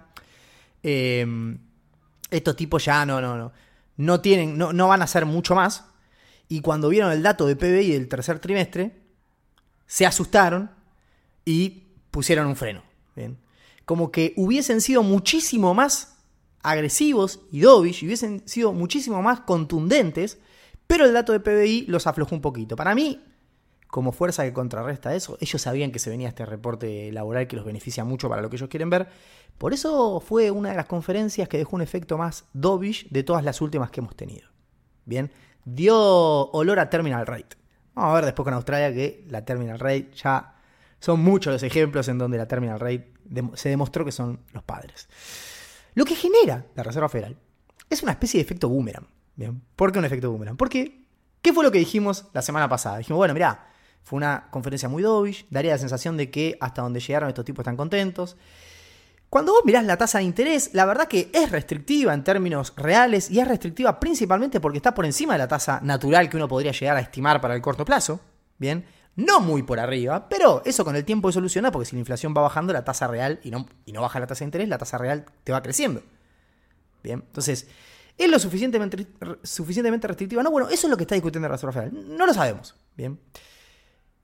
em, 0.82 1.58
estos 2.30 2.56
tipos 2.56 2.84
ya 2.84 3.06
no, 3.06 3.20
no, 3.20 3.36
no, 3.36 3.52
no 3.96 4.20
tienen, 4.20 4.58
no, 4.58 4.72
no 4.72 4.88
van 4.88 5.02
a 5.02 5.04
hacer 5.04 5.26
mucho 5.26 5.54
más. 5.54 5.84
Y 6.48 6.60
cuando 6.60 6.88
vieron 6.88 7.12
el 7.12 7.22
dato 7.22 7.46
de 7.46 7.54
PBI 7.54 7.92
del 7.92 8.08
tercer 8.08 8.38
trimestre, 8.40 8.96
se 9.86 10.06
asustaron 10.06 10.70
y 11.44 11.84
pusieron 12.10 12.46
un 12.46 12.56
freno. 12.56 12.82
¿bien? 13.14 13.38
Como 13.84 14.10
que 14.10 14.32
hubiesen 14.36 14.80
sido 14.80 15.02
muchísimo 15.02 15.74
más 15.74 16.17
agresivos 16.70 17.40
y 17.50 17.60
dovish 17.60 18.02
y 18.02 18.06
hubiesen 18.06 18.46
sido 18.46 18.72
muchísimo 18.72 19.22
más 19.22 19.40
contundentes, 19.40 20.38
pero 20.86 21.04
el 21.04 21.12
dato 21.12 21.32
de 21.32 21.40
PBI 21.40 21.86
los 21.88 22.06
aflojó 22.06 22.34
un 22.34 22.40
poquito. 22.40 22.76
Para 22.76 22.94
mí, 22.94 23.22
como 23.88 24.12
fuerza 24.12 24.44
que 24.44 24.52
contrarresta 24.52 25.14
eso, 25.14 25.38
ellos 25.40 25.60
sabían 25.62 25.90
que 25.90 25.98
se 25.98 26.10
venía 26.10 26.28
este 26.28 26.44
reporte 26.44 27.10
laboral 27.12 27.46
que 27.46 27.56
los 27.56 27.64
beneficia 27.64 28.04
mucho 28.04 28.28
para 28.28 28.42
lo 28.42 28.50
que 28.50 28.56
ellos 28.56 28.68
quieren 28.68 28.90
ver. 28.90 29.08
Por 29.56 29.72
eso 29.72 30.20
fue 30.20 30.50
una 30.50 30.70
de 30.70 30.76
las 30.76 30.86
conferencias 30.86 31.48
que 31.48 31.58
dejó 31.58 31.76
un 31.76 31.82
efecto 31.82 32.18
más 32.18 32.44
dovish 32.52 33.08
de 33.08 33.22
todas 33.22 33.44
las 33.44 33.60
últimas 33.60 33.90
que 33.90 34.00
hemos 34.00 34.14
tenido. 34.14 34.48
Bien, 35.04 35.30
dio 35.64 35.96
olor 36.50 36.78
a 36.78 36.90
terminal 36.90 37.26
rate. 37.26 37.56
Vamos 37.94 38.12
a 38.12 38.14
ver 38.14 38.24
después 38.26 38.44
con 38.44 38.54
Australia 38.54 38.92
que 38.92 39.24
la 39.28 39.44
terminal 39.44 39.78
rate 39.78 40.10
ya 40.14 40.54
son 41.00 41.20
muchos 41.20 41.52
los 41.52 41.62
ejemplos 41.62 42.08
en 42.08 42.18
donde 42.18 42.38
la 42.38 42.46
terminal 42.46 42.78
rate 42.78 43.12
se 43.54 43.68
demostró 43.68 44.04
que 44.04 44.12
son 44.12 44.40
los 44.52 44.62
padres. 44.62 45.08
Lo 45.98 46.04
que 46.04 46.14
genera 46.14 46.64
la 46.76 46.84
Reserva 46.84 47.08
Federal 47.08 47.36
es 47.90 48.04
una 48.04 48.12
especie 48.12 48.38
de 48.38 48.42
efecto 48.42 48.68
boomerang. 48.68 49.08
¿bien? 49.34 49.60
¿Por 49.74 49.90
qué 49.90 49.98
un 49.98 50.04
efecto 50.04 50.30
boomerang? 50.30 50.56
Porque, 50.56 51.08
¿qué 51.42 51.52
fue 51.52 51.64
lo 51.64 51.72
que 51.72 51.80
dijimos 51.80 52.26
la 52.32 52.40
semana 52.40 52.68
pasada? 52.68 52.98
Dijimos, 52.98 53.16
bueno, 53.16 53.34
mirá, 53.34 53.66
fue 54.04 54.16
una 54.16 54.46
conferencia 54.52 54.88
muy 54.88 55.02
dovish, 55.02 55.48
daría 55.50 55.72
la 55.72 55.78
sensación 55.78 56.16
de 56.16 56.30
que 56.30 56.56
hasta 56.60 56.82
donde 56.82 57.00
llegaron 57.00 57.28
estos 57.28 57.44
tipos 57.44 57.64
están 57.64 57.76
contentos. 57.76 58.36
Cuando 59.28 59.50
vos 59.50 59.62
mirás 59.64 59.84
la 59.86 59.96
tasa 59.96 60.18
de 60.18 60.24
interés, 60.24 60.70
la 60.72 60.84
verdad 60.84 61.08
que 61.08 61.32
es 61.34 61.50
restrictiva 61.50 62.14
en 62.14 62.22
términos 62.22 62.74
reales 62.76 63.28
y 63.28 63.40
es 63.40 63.48
restrictiva 63.48 63.98
principalmente 63.98 64.60
porque 64.60 64.78
está 64.78 64.94
por 64.94 65.04
encima 65.04 65.32
de 65.32 65.40
la 65.40 65.48
tasa 65.48 65.80
natural 65.82 66.30
que 66.30 66.36
uno 66.36 66.46
podría 66.46 66.70
llegar 66.70 66.96
a 66.96 67.00
estimar 67.00 67.40
para 67.40 67.56
el 67.56 67.60
corto 67.60 67.84
plazo. 67.84 68.20
Bien, 68.56 68.84
no 69.18 69.40
muy 69.40 69.64
por 69.64 69.80
arriba, 69.80 70.28
pero 70.28 70.62
eso 70.64 70.84
con 70.84 70.94
el 70.94 71.04
tiempo 71.04 71.28
se 71.30 71.34
soluciona 71.34 71.72
porque 71.72 71.86
si 71.86 71.96
la 71.96 72.00
inflación 72.00 72.32
va 72.36 72.40
bajando, 72.40 72.72
la 72.72 72.84
tasa 72.84 73.08
real, 73.08 73.40
y 73.42 73.50
no, 73.50 73.66
y 73.84 73.90
no 73.90 74.00
baja 74.00 74.20
la 74.20 74.28
tasa 74.28 74.40
de 74.40 74.44
interés, 74.44 74.68
la 74.68 74.78
tasa 74.78 74.96
real 74.96 75.26
te 75.42 75.50
va 75.50 75.60
creciendo. 75.60 76.02
Bien, 77.02 77.24
entonces, 77.26 77.66
¿es 78.16 78.30
lo 78.30 78.38
suficientemente, 78.38 79.08
suficientemente 79.42 80.06
restrictiva? 80.06 80.44
No, 80.44 80.52
bueno, 80.52 80.68
eso 80.68 80.86
es 80.86 80.90
lo 80.90 80.96
que 80.96 81.02
está 81.02 81.16
discutiendo 81.16 81.48
la 81.48 81.54
Reserva 81.56 81.72
Federal. 81.72 82.16
No 82.16 82.26
lo 82.26 82.32
sabemos. 82.32 82.76
Bien. 82.96 83.18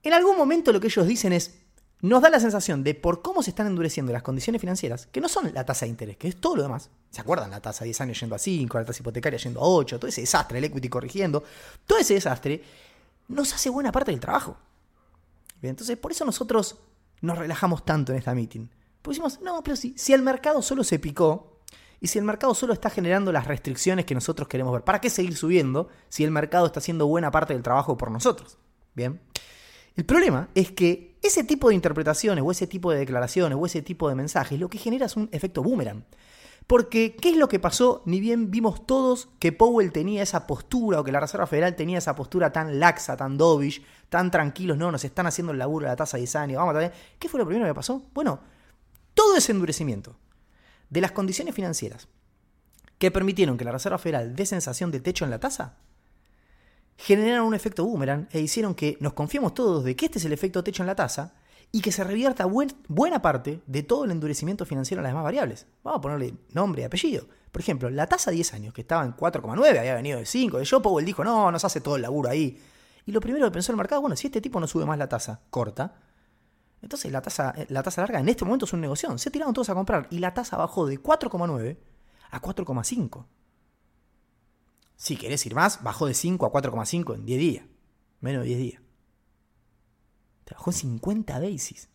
En 0.01 0.13
algún 0.13 0.37
momento 0.37 0.71
lo 0.71 0.79
que 0.79 0.87
ellos 0.87 1.05
dicen 1.05 1.33
es, 1.33 1.59
nos 1.99 2.21
da 2.21 2.29
la 2.29 2.39
sensación 2.39 2.81
de 2.81 2.95
por 2.95 3.21
cómo 3.21 3.43
se 3.43 3.49
están 3.49 3.67
endureciendo 3.67 4.13
las 4.13 4.23
condiciones 4.23 4.61
financieras, 4.61 5.07
que 5.07 5.19
no 5.19 5.27
son 5.27 5.53
la 5.53 5.65
tasa 5.65 5.85
de 5.85 5.89
interés, 5.89 6.15
que 6.15 6.29
es 6.29 6.37
todo 6.37 6.55
lo 6.55 6.63
demás. 6.63 6.89
¿Se 7.09 7.19
acuerdan? 7.19 7.51
La 7.51 7.59
tasa 7.59 7.83
de 7.83 7.87
10 7.87 7.99
años 7.99 8.19
yendo 8.21 8.35
a 8.35 8.39
5, 8.39 8.77
la 8.77 8.85
tasa 8.85 9.01
hipotecaria 9.01 9.39
yendo 9.39 9.59
a 9.59 9.63
8, 9.63 9.99
todo 9.99 10.07
ese 10.07 10.21
desastre, 10.21 10.59
el 10.59 10.63
equity 10.63 10.87
corrigiendo, 10.87 11.43
todo 11.85 11.97
ese 11.97 12.13
desastre 12.13 12.63
nos 13.27 13.53
hace 13.53 13.69
buena 13.69 13.91
parte 13.91 14.11
del 14.11 14.21
trabajo 14.21 14.55
entonces 15.69 15.97
por 15.97 16.11
eso 16.11 16.25
nosotros 16.25 16.77
nos 17.21 17.37
relajamos 17.37 17.85
tanto 17.85 18.11
en 18.11 18.17
esta 18.19 18.33
meeting. 18.33 18.67
Porque 19.01 19.19
decimos, 19.19 19.39
no, 19.41 19.63
pero 19.63 19.75
si, 19.75 19.93
si 19.97 20.13
el 20.13 20.21
mercado 20.21 20.61
solo 20.61 20.83
se 20.83 20.99
picó 20.99 21.61
y 21.99 22.07
si 22.07 22.19
el 22.19 22.25
mercado 22.25 22.53
solo 22.53 22.73
está 22.73 22.89
generando 22.89 23.31
las 23.31 23.47
restricciones 23.47 24.05
que 24.05 24.15
nosotros 24.15 24.47
queremos 24.47 24.73
ver, 24.73 24.83
¿para 24.83 24.99
qué 24.99 25.09
seguir 25.09 25.35
subiendo 25.35 25.89
si 26.09 26.23
el 26.23 26.31
mercado 26.31 26.65
está 26.65 26.79
haciendo 26.79 27.07
buena 27.07 27.31
parte 27.31 27.53
del 27.53 27.63
trabajo 27.63 27.97
por 27.97 28.11
nosotros? 28.11 28.57
Bien. 28.93 29.21
El 29.95 30.05
problema 30.05 30.49
es 30.55 30.71
que 30.71 31.17
ese 31.21 31.43
tipo 31.43 31.69
de 31.69 31.75
interpretaciones 31.75 32.43
o 32.45 32.51
ese 32.51 32.67
tipo 32.67 32.91
de 32.91 32.99
declaraciones 32.99 33.57
o 33.59 33.65
ese 33.65 33.81
tipo 33.81 34.09
de 34.09 34.15
mensajes 34.15 34.59
lo 34.59 34.69
que 34.69 34.77
genera 34.77 35.05
es 35.05 35.15
un 35.15 35.29
efecto 35.31 35.63
boomerang. 35.63 36.03
Porque, 36.67 37.15
¿qué 37.15 37.29
es 37.29 37.37
lo 37.37 37.47
que 37.47 37.59
pasó? 37.59 38.01
Ni 38.05 38.19
bien 38.19 38.49
vimos 38.49 38.87
todos 38.87 39.29
que 39.39 39.51
Powell 39.51 39.91
tenía 39.91 40.23
esa 40.23 40.47
postura 40.47 40.99
o 40.99 41.03
que 41.03 41.11
la 41.11 41.19
Reserva 41.19 41.45
Federal 41.45 41.75
tenía 41.75 41.99
esa 41.99 42.15
postura 42.15 42.51
tan 42.51 42.79
laxa, 42.79 43.15
tan 43.15 43.37
dovish, 43.37 43.83
tan 44.09 44.31
tranquilos, 44.31 44.77
no, 44.77 44.91
nos 44.91 45.03
están 45.03 45.27
haciendo 45.27 45.53
el 45.53 45.59
laburo 45.59 45.85
de 45.85 45.91
la 45.91 45.95
tasa 45.95 46.17
de 46.17 46.21
10 46.21 46.35
años, 46.37 46.57
vamos 46.57 46.75
a 46.75 46.79
ver. 46.79 46.93
¿Qué 47.19 47.29
fue 47.29 47.39
lo 47.39 47.45
primero 47.45 47.67
que 47.67 47.75
pasó? 47.75 48.01
Bueno, 48.13 48.39
todo 49.13 49.35
ese 49.37 49.51
endurecimiento 49.51 50.15
de 50.89 51.01
las 51.01 51.11
condiciones 51.11 51.53
financieras 51.53 52.07
que 52.97 53.11
permitieron 53.11 53.57
que 53.57 53.65
la 53.65 53.71
Reserva 53.71 53.99
Federal 53.99 54.35
dé 54.35 54.45
sensación 54.45 54.89
de 54.89 55.01
techo 55.01 55.23
en 55.25 55.31
la 55.31 55.39
tasa, 55.39 55.77
generaron 56.97 57.47
un 57.47 57.53
efecto 57.53 57.85
boomerang 57.85 58.27
e 58.31 58.39
hicieron 58.39 58.73
que 58.73 58.97
nos 59.01 59.13
confiemos 59.13 59.53
todos 59.53 59.83
de 59.83 59.95
que 59.95 60.05
este 60.05 60.17
es 60.17 60.25
el 60.25 60.33
efecto 60.33 60.63
techo 60.63 60.81
en 60.81 60.87
la 60.87 60.95
tasa 60.95 61.33
y 61.75 61.81
que 61.81 61.91
se 61.91 62.05
revierta 62.05 62.45
buena 62.45 63.21
parte 63.21 63.61
de 63.67 63.83
todo 63.83 64.05
el 64.05 64.11
endurecimiento 64.11 64.65
financiero 64.65 65.01
en 65.01 65.03
las 65.03 65.11
demás 65.11 65.25
variables. 65.25 65.67
Vamos 65.83 65.99
a 65.99 66.01
ponerle 66.01 66.33
nombre 66.53 66.81
y 66.81 66.85
apellido. 66.85 67.27
Por 67.51 67.59
ejemplo, 67.59 67.89
la 67.89 68.07
tasa 68.07 68.31
de 68.31 68.35
10 68.35 68.53
años, 68.53 68.73
que 68.73 68.79
estaba 68.79 69.03
en 69.03 69.13
4,9, 69.13 69.79
había 69.79 69.93
venido 69.95 70.17
de 70.17 70.25
5, 70.25 70.59
de 70.59 70.63
yo, 70.63 70.81
Powell 70.81 71.05
dijo, 71.05 71.25
no, 71.25 71.51
nos 71.51 71.65
hace 71.65 71.81
todo 71.81 71.97
el 71.97 72.03
laburo 72.03 72.29
ahí. 72.29 72.57
Y 73.05 73.11
lo 73.11 73.19
primero 73.19 73.45
que 73.47 73.51
pensó 73.51 73.73
el 73.73 73.77
mercado, 73.77 73.99
bueno, 73.99 74.15
si 74.15 74.27
este 74.27 74.39
tipo 74.39 74.57
no 74.61 74.67
sube 74.67 74.85
más 74.85 74.97
la 74.97 75.09
tasa 75.09 75.41
corta, 75.49 75.95
entonces 76.81 77.11
la 77.11 77.21
tasa, 77.21 77.53
la 77.67 77.83
tasa 77.83 78.03
larga 78.03 78.21
en 78.21 78.29
este 78.29 78.45
momento 78.45 78.63
es 78.63 78.71
un 78.71 78.79
negocio. 78.79 79.17
Se 79.17 79.29
tiraron 79.29 79.53
todos 79.53 79.69
a 79.69 79.75
comprar 79.75 80.07
y 80.11 80.19
la 80.19 80.33
tasa 80.33 80.55
bajó 80.55 80.85
de 80.85 81.03
4,9 81.03 81.77
a 82.31 82.41
4,5. 82.41 83.25
Si 84.95 85.17
querés 85.17 85.45
ir 85.45 85.55
más, 85.55 85.83
bajó 85.83 86.05
de 86.05 86.13
5 86.13 86.45
a 86.45 86.53
4,5 86.53 87.15
en 87.15 87.25
10 87.25 87.37
días. 87.37 87.65
Menos 88.21 88.43
de 88.43 88.47
10 88.47 88.59
días. 88.59 88.84
Bajó 90.65 90.71
en 90.71 90.77
50 90.77 91.39
basis. 91.39 91.89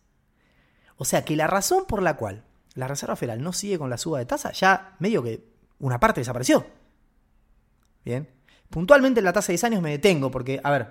O 0.95 1.03
sea 1.03 1.25
que 1.25 1.35
la 1.35 1.47
razón 1.47 1.83
por 1.85 2.01
la 2.01 2.15
cual 2.15 2.45
la 2.73 2.87
Reserva 2.87 3.17
Federal 3.17 3.41
no 3.43 3.51
sigue 3.51 3.77
con 3.77 3.89
la 3.89 3.97
suba 3.97 4.19
de 4.19 4.25
tasa, 4.25 4.53
ya 4.53 4.95
medio 4.99 5.21
que 5.21 5.43
una 5.79 5.99
parte 5.99 6.21
desapareció. 6.21 6.65
Bien. 8.05 8.29
Puntualmente 8.71 9.19
en 9.19 9.25
la 9.25 9.33
tasa 9.33 9.47
de 9.47 9.53
10 9.53 9.63
años 9.65 9.81
me 9.81 9.91
detengo 9.91 10.31
porque, 10.31 10.61
a 10.63 10.71
ver, 10.71 10.87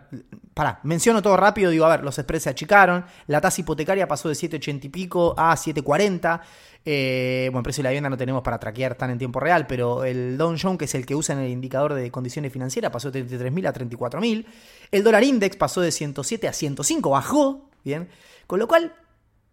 pará, 0.52 0.80
menciono 0.82 1.22
todo 1.22 1.38
rápido, 1.38 1.70
digo, 1.70 1.86
a 1.86 1.88
ver, 1.88 2.04
los 2.04 2.16
spreads 2.16 2.44
se 2.44 2.50
achicaron, 2.50 3.06
la 3.26 3.40
tasa 3.40 3.62
hipotecaria 3.62 4.06
pasó 4.06 4.28
de 4.28 4.34
7,80 4.34 4.84
y 4.84 4.88
pico 4.90 5.34
a 5.34 5.56
7,40, 5.56 6.42
eh, 6.84 7.48
bueno, 7.50 7.62
precio 7.62 7.80
de 7.80 7.84
la 7.84 7.90
vivienda 7.90 8.10
no 8.10 8.18
tenemos 8.18 8.42
para 8.42 8.58
traquear 8.58 8.96
tan 8.96 9.08
en 9.08 9.16
tiempo 9.18 9.40
real, 9.40 9.66
pero 9.66 10.04
el 10.04 10.36
Dow 10.36 10.54
Jones, 10.60 10.78
que 10.78 10.84
es 10.84 10.94
el 10.94 11.06
que 11.06 11.14
usa 11.14 11.34
en 11.34 11.40
el 11.40 11.50
indicador 11.50 11.94
de 11.94 12.10
condiciones 12.10 12.52
financieras, 12.52 12.92
pasó 12.92 13.10
de 13.10 13.26
33.000 13.26 13.68
a 13.68 13.72
34.000, 13.72 14.44
el 14.90 15.02
dólar 15.02 15.24
index 15.24 15.56
pasó 15.56 15.80
de 15.80 15.90
107 15.90 16.48
a 16.48 16.52
105, 16.52 17.08
bajó, 17.08 17.70
bien, 17.82 18.10
con 18.46 18.58
lo 18.58 18.68
cual 18.68 18.92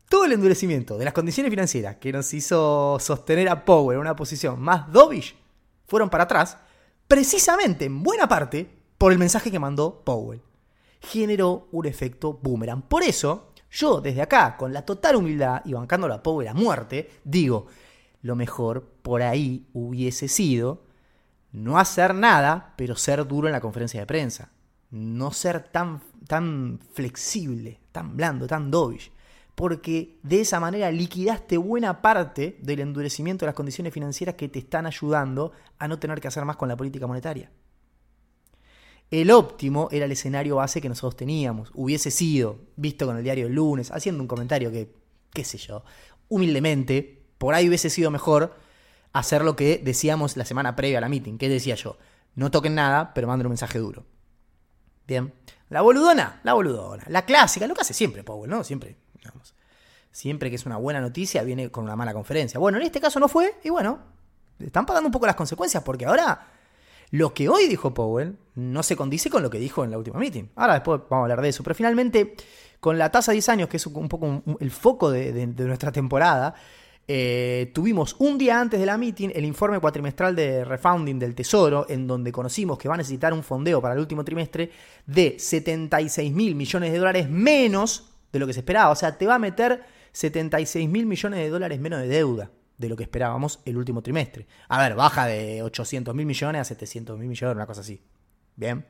todo 0.09 0.25
el 0.25 0.33
endurecimiento 0.33 0.97
de 0.97 1.05
las 1.05 1.13
condiciones 1.13 1.49
financieras 1.49 1.95
que 1.95 2.11
nos 2.11 2.33
hizo 2.33 2.99
sostener 2.99 3.47
a 3.47 3.63
Power 3.63 3.95
en 3.95 4.01
una 4.01 4.17
posición 4.17 4.59
más 4.59 4.91
dovish 4.91 5.33
fueron 5.85 6.09
para 6.09 6.25
atrás 6.25 6.57
precisamente 7.07 7.85
en 7.85 8.03
buena 8.03 8.27
parte 8.27 8.69
por 8.97 9.11
el 9.11 9.17
mensaje 9.17 9.51
que 9.51 9.59
mandó 9.59 10.03
Powell. 10.03 10.41
Generó 10.99 11.67
un 11.71 11.85
efecto 11.85 12.39
boomerang. 12.41 12.81
Por 12.81 13.03
eso, 13.03 13.53
yo 13.71 14.01
desde 14.01 14.21
acá, 14.21 14.57
con 14.57 14.73
la 14.73 14.85
total 14.85 15.17
humildad 15.17 15.61
y 15.65 15.73
bancándolo 15.73 16.13
a 16.13 16.23
Powell 16.23 16.47
a 16.47 16.53
muerte, 16.53 17.09
digo, 17.23 17.67
lo 18.21 18.35
mejor 18.35 18.83
por 19.01 19.21
ahí 19.21 19.67
hubiese 19.73 20.27
sido 20.27 20.83
no 21.51 21.77
hacer 21.77 22.13
nada, 22.13 22.73
pero 22.77 22.95
ser 22.95 23.25
duro 23.25 23.47
en 23.47 23.53
la 23.53 23.61
conferencia 23.61 23.99
de 23.99 24.05
prensa. 24.05 24.51
No 24.89 25.31
ser 25.31 25.63
tan, 25.63 26.01
tan 26.27 26.79
flexible, 26.93 27.79
tan 27.91 28.15
blando, 28.15 28.47
tan 28.47 28.71
dovish 28.71 29.11
porque 29.57 30.19
de 30.21 30.41
esa 30.41 30.59
manera 30.59 30.91
liquidaste 30.91 31.57
buena 31.57 31.99
parte 31.99 32.59
del 32.61 32.79
endurecimiento 32.79 33.43
de 33.43 33.47
las 33.47 33.55
condiciones 33.55 33.91
financieras 33.91 34.35
que 34.35 34.47
te 34.49 34.59
están 34.59 34.85
ayudando 34.85 35.51
a 35.79 35.87
no 35.87 35.97
tener 35.97 36.21
que 36.21 36.27
hacer 36.27 36.45
más 36.45 36.57
con 36.57 36.69
la 36.69 36.77
política 36.77 37.07
monetaria. 37.07 37.49
El 39.09 39.31
óptimo 39.31 39.89
era 39.91 40.05
el 40.05 40.11
escenario 40.11 40.57
base 40.57 40.79
que 40.79 40.89
nosotros 40.89 41.15
teníamos. 41.15 41.71
Hubiese 41.73 42.11
sido, 42.11 42.59
visto 42.75 43.07
con 43.07 43.17
el 43.17 43.23
diario 43.23 43.45
del 43.45 43.55
lunes, 43.55 43.89
haciendo 43.89 44.21
un 44.21 44.27
comentario 44.27 44.71
que, 44.71 44.93
qué 45.33 45.43
sé 45.43 45.57
yo, 45.57 45.83
humildemente, 46.29 47.23
por 47.39 47.55
ahí 47.55 47.67
hubiese 47.67 47.89
sido 47.89 48.11
mejor 48.11 48.53
hacer 49.11 49.43
lo 49.43 49.55
que 49.55 49.81
decíamos 49.83 50.37
la 50.37 50.45
semana 50.45 50.75
previa 50.75 50.99
a 50.99 51.01
la 51.01 51.09
meeting. 51.09 51.39
¿Qué 51.39 51.49
decía 51.49 51.73
yo? 51.73 51.97
No 52.35 52.51
toquen 52.51 52.75
nada, 52.75 53.11
pero 53.15 53.27
manden 53.27 53.47
un 53.47 53.53
mensaje 53.53 53.79
duro. 53.79 54.05
Bien. 55.07 55.33
La 55.69 55.81
boludona, 55.81 56.41
la 56.43 56.53
boludona. 56.53 57.05
La 57.07 57.25
clásica, 57.25 57.65
lo 57.65 57.73
que 57.73 57.81
hace 57.81 57.95
siempre 57.95 58.23
Powell, 58.23 58.51
¿no? 58.51 58.63
Siempre 58.63 58.97
Siempre 60.11 60.49
que 60.49 60.55
es 60.55 60.65
una 60.65 60.77
buena 60.77 61.01
noticia 61.01 61.43
viene 61.43 61.69
con 61.69 61.83
una 61.83 61.95
mala 61.95 62.13
conferencia. 62.13 62.59
Bueno, 62.59 62.77
en 62.77 62.83
este 62.83 62.99
caso 62.99 63.19
no 63.19 63.27
fue 63.27 63.55
y 63.63 63.69
bueno, 63.69 63.99
están 64.59 64.85
pagando 64.85 65.07
un 65.07 65.11
poco 65.11 65.25
las 65.25 65.35
consecuencias 65.35 65.83
porque 65.83 66.05
ahora 66.05 66.47
lo 67.11 67.33
que 67.33 67.47
hoy 67.47 67.67
dijo 67.67 67.93
Powell 67.93 68.37
no 68.55 68.83
se 68.83 68.95
condice 68.95 69.29
con 69.29 69.41
lo 69.43 69.49
que 69.49 69.59
dijo 69.59 69.83
en 69.83 69.91
la 69.91 69.97
última 69.97 70.19
meeting. 70.19 70.45
Ahora 70.55 70.73
después 70.73 71.01
vamos 71.09 71.23
a 71.23 71.25
hablar 71.25 71.41
de 71.41 71.49
eso. 71.49 71.63
Pero 71.63 71.75
finalmente, 71.75 72.35
con 72.79 72.97
la 72.97 73.11
tasa 73.11 73.31
de 73.31 73.35
10 73.35 73.49
años, 73.49 73.69
que 73.69 73.77
es 73.77 73.87
un 73.87 74.09
poco 74.09 74.43
el 74.59 74.71
foco 74.71 75.09
de, 75.09 75.47
nuestra 75.47 75.91
temporada, 75.91 76.53
eh, 77.07 77.71
tuvimos 77.73 78.17
un 78.19 78.37
día 78.37 78.59
antes 78.59 78.79
de 78.79 78.85
la 78.85 78.97
meeting 78.97 79.29
el 79.33 79.45
informe 79.45 79.79
cuatrimestral 79.79 80.35
de 80.35 80.65
refounding 80.65 81.17
del 81.17 81.33
Tesoro, 81.33 81.85
en 81.87 82.05
donde 82.05 82.33
conocimos 82.33 82.77
que 82.77 82.89
va 82.89 82.95
a 82.95 82.97
necesitar 82.97 83.31
un 83.31 83.43
fondeo 83.43 83.81
para 83.81 83.93
el 83.93 84.01
último 84.01 84.25
trimestre 84.25 84.71
de 85.05 85.37
76 85.39 86.33
mil 86.33 86.55
millones 86.55 86.91
de 86.91 86.97
dólares 86.97 87.29
menos 87.29 88.16
de 88.37 88.39
lo 88.39 88.47
que 88.47 88.53
se 88.53 88.59
esperaba. 88.59 88.91
O 88.91 88.95
sea, 88.95 89.17
te 89.17 89.25
va 89.25 89.35
a 89.35 89.39
meter 89.39 89.83
76 90.13 90.87
mil 90.89 91.05
millones 91.05 91.39
de 91.39 91.49
dólares 91.49 91.79
menos 91.79 91.99
de 91.99 92.07
deuda 92.07 92.51
de 92.77 92.89
lo 92.89 92.95
que 92.95 93.03
esperábamos 93.03 93.59
el 93.65 93.77
último 93.77 94.01
trimestre. 94.01 94.47
A 94.69 94.81
ver, 94.81 94.95
baja 94.95 95.25
de 95.25 95.63
800 95.63 96.13
mil 96.13 96.25
millones 96.25 96.61
a 96.61 96.63
700 96.63 97.17
mil 97.17 97.27
millones, 97.27 97.55
una 97.55 97.65
cosa 97.65 97.81
así. 97.81 98.01
Bien. 98.55 98.85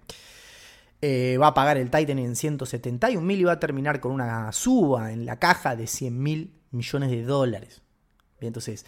Eh, 1.01 1.37
va 1.39 1.47
a 1.47 1.53
pagar 1.53 1.77
el 1.77 1.89
Titan 1.89 2.19
en 2.19 2.35
171 2.35 3.21
mil 3.25 3.39
y 3.39 3.43
va 3.43 3.53
a 3.53 3.59
terminar 3.59 3.99
con 3.99 4.11
una 4.11 4.51
suba 4.51 5.11
en 5.11 5.25
la 5.25 5.37
caja 5.37 5.75
de 5.75 5.87
100 5.87 6.21
mil 6.21 6.59
millones 6.71 7.11
de 7.11 7.23
dólares. 7.23 7.81
Entonces, 8.41 8.85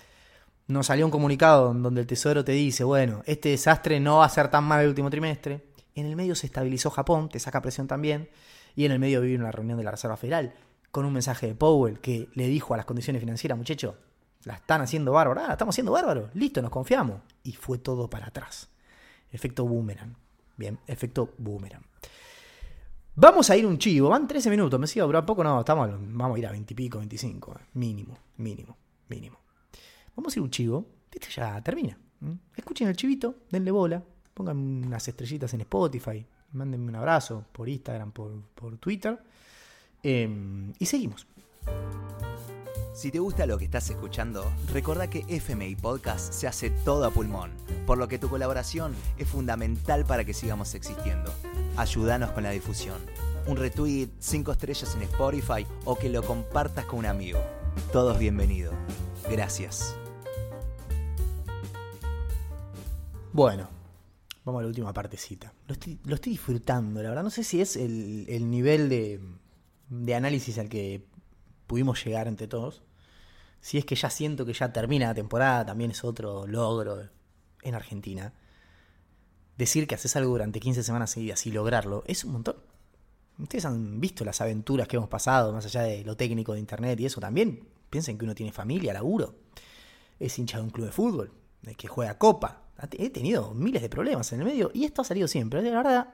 nos 0.67 0.87
salió 0.87 1.05
un 1.05 1.11
comunicado 1.11 1.73
donde 1.73 2.01
el 2.01 2.07
Tesoro 2.07 2.43
te 2.43 2.51
dice, 2.51 2.83
bueno, 2.83 3.21
este 3.25 3.49
desastre 3.49 3.99
no 3.99 4.17
va 4.17 4.25
a 4.25 4.29
ser 4.29 4.49
tan 4.49 4.63
mal 4.63 4.81
el 4.81 4.89
último 4.89 5.09
trimestre. 5.09 5.65
En 5.95 6.05
el 6.05 6.15
medio 6.15 6.35
se 6.35 6.47
estabilizó 6.47 6.89
Japón, 6.89 7.29
te 7.29 7.39
saca 7.39 7.61
presión 7.61 7.87
también 7.87 8.29
y 8.79 8.85
en 8.85 8.93
el 8.93 8.99
medio 8.99 9.19
vivir 9.19 9.41
una 9.41 9.51
reunión 9.51 9.77
de 9.77 9.83
la 9.83 9.91
Reserva 9.91 10.15
Federal 10.15 10.53
con 10.89 11.03
un 11.03 11.11
mensaje 11.11 11.47
de 11.47 11.53
Powell 11.53 11.99
que 11.99 12.29
le 12.33 12.47
dijo 12.47 12.73
a 12.73 12.77
las 12.77 12.85
condiciones 12.85 13.19
financieras, 13.19 13.57
muchachos, 13.57 13.95
la 14.45 14.53
están 14.53 14.79
haciendo 14.79 15.11
bárbaro, 15.11 15.41
ah, 15.41 15.47
la 15.47 15.53
estamos 15.55 15.75
haciendo 15.75 15.91
bárbaro, 15.91 16.29
listo, 16.33 16.61
nos 16.61 16.71
confiamos. 16.71 17.19
Y 17.43 17.51
fue 17.51 17.77
todo 17.77 18.09
para 18.09 18.27
atrás. 18.27 18.69
Efecto 19.33 19.65
boomerang. 19.65 20.15
Bien, 20.55 20.79
efecto 20.87 21.33
boomerang. 21.39 21.83
Vamos 23.15 23.49
a 23.49 23.57
ir 23.57 23.65
un 23.65 23.77
chivo, 23.77 24.07
van 24.07 24.29
13 24.29 24.49
minutos, 24.49 24.79
me 24.79 24.87
sigo, 24.87 25.07
pero 25.07 25.25
poco 25.25 25.43
no, 25.43 25.59
estamos, 25.59 25.89
vamos 25.91 26.37
a 26.37 26.39
ir 26.39 26.47
a 26.47 26.51
20 26.51 26.71
y 26.71 26.75
pico, 26.77 26.99
25, 26.99 27.59
mínimo, 27.73 28.17
mínimo, 28.37 28.77
mínimo. 29.09 29.39
Vamos 30.15 30.33
a 30.33 30.39
ir 30.39 30.43
un 30.43 30.51
chivo, 30.51 30.85
este 31.11 31.29
ya 31.31 31.61
termina. 31.61 31.97
Escuchen 32.55 32.87
el 32.87 32.95
chivito, 32.95 33.35
denle 33.51 33.71
bola, 33.71 34.01
pongan 34.33 34.57
unas 34.57 35.05
estrellitas 35.05 35.53
en 35.53 35.59
Spotify, 35.59 36.25
mándenme 36.51 36.89
un 36.89 36.95
abrazo 36.95 37.45
por 37.51 37.69
Instagram, 37.69 38.11
por, 38.11 38.77
Twitter. 38.79 39.21
Em, 40.03 40.73
y 40.79 40.85
seguimos. 40.85 41.27
Si 42.93 43.11
te 43.11 43.19
gusta 43.19 43.45
lo 43.45 43.57
que 43.57 43.65
estás 43.65 43.89
escuchando, 43.89 44.43
recuerda 44.73 45.09
que 45.09 45.23
FMI 45.27 45.75
Podcast 45.75 46.33
se 46.33 46.47
hace 46.47 46.69
todo 46.69 47.05
a 47.05 47.11
pulmón, 47.11 47.51
por 47.85 47.97
lo 47.97 48.07
que 48.07 48.19
tu 48.19 48.29
colaboración 48.29 48.93
es 49.17 49.27
fundamental 49.27 50.03
para 50.05 50.25
que 50.25 50.33
sigamos 50.33 50.75
existiendo. 50.75 51.33
Ayúdanos 51.77 52.31
con 52.31 52.43
la 52.43 52.51
difusión. 52.51 52.97
Un 53.47 53.55
retweet, 53.55 54.09
cinco 54.19 54.51
estrellas 54.51 54.95
en 54.95 55.03
Spotify 55.03 55.65
o 55.85 55.97
que 55.97 56.09
lo 56.09 56.23
compartas 56.23 56.85
con 56.85 56.99
un 56.99 57.05
amigo. 57.05 57.39
Todos 57.93 58.19
bienvenidos. 58.19 58.75
Gracias. 59.29 59.95
Bueno, 63.31 63.69
Vamos 64.49 64.61
a 64.61 64.63
la 64.63 64.69
última 64.69 64.91
partecita. 64.93 65.53
Lo 65.67 65.75
estoy, 66.15 66.31
disfrutando, 66.31 67.03
la 67.03 67.09
verdad. 67.09 67.21
No 67.23 67.29
sé 67.29 67.43
si 67.43 67.61
es 67.61 67.75
el, 67.75 68.49
nivel 68.49 68.89
de, 68.89 69.21
de, 69.89 70.15
análisis 70.15 70.57
al 70.57 70.69
que 70.69 71.05
pudimos 71.67 72.03
llegar 72.03 72.27
entre 72.27 72.47
todos. 72.47 72.81
Si 73.61 73.77
es 73.77 73.85
que 73.85 73.93
ya 73.93 74.09
siento 74.09 74.47
que 74.47 74.53
ya 74.53 74.73
termina 74.73 75.05
la 75.05 75.13
temporada, 75.13 75.67
también 75.67 75.91
es 75.91 76.03
otro 76.03 76.47
logro 76.47 77.09
en 77.61 77.75
Argentina. 77.75 78.33
Decir 79.55 79.85
que 79.85 79.93
haces 79.93 80.15
algo 80.15 80.31
durante 80.31 80.59
15 80.59 80.81
semanas 80.81 81.11
seguidas 81.11 81.45
y 81.45 81.51
lograrlo 81.51 82.03
es 82.07 82.23
un 82.23 82.31
montón. 82.31 82.55
Ustedes 83.37 83.65
han 83.65 84.01
visto 84.01 84.25
las 84.25 84.41
aventuras 84.41 84.87
que 84.87 84.95
hemos 84.95 85.09
pasado, 85.09 85.53
más 85.53 85.65
allá 85.65 85.83
de 85.83 86.03
lo 86.03 86.17
técnico 86.17 86.53
de 86.53 86.59
internet 86.59 86.99
y 86.99 87.05
eso 87.05 87.21
también. 87.21 87.67
Piensen 87.91 88.17
que 88.17 88.25
uno 88.25 88.33
tiene 88.33 88.51
familia, 88.51 88.93
laburo. 88.93 89.35
Es 90.19 90.39
hincha 90.39 90.57
de 90.57 90.63
un 90.63 90.71
club 90.71 90.87
de 90.87 90.91
fútbol, 90.91 91.31
que 91.77 91.87
juega 91.87 92.17
copa, 92.17 92.63
he 92.91 93.09
tenido 93.09 93.53
miles 93.53 93.81
de 93.81 93.89
problemas 93.89 94.31
en 94.33 94.39
el 94.39 94.45
medio 94.45 94.71
y 94.73 94.85
esto 94.85 95.01
ha 95.01 95.05
salido 95.05 95.27
siempre. 95.27 95.61
La 95.61 95.69
verdad, 95.71 96.07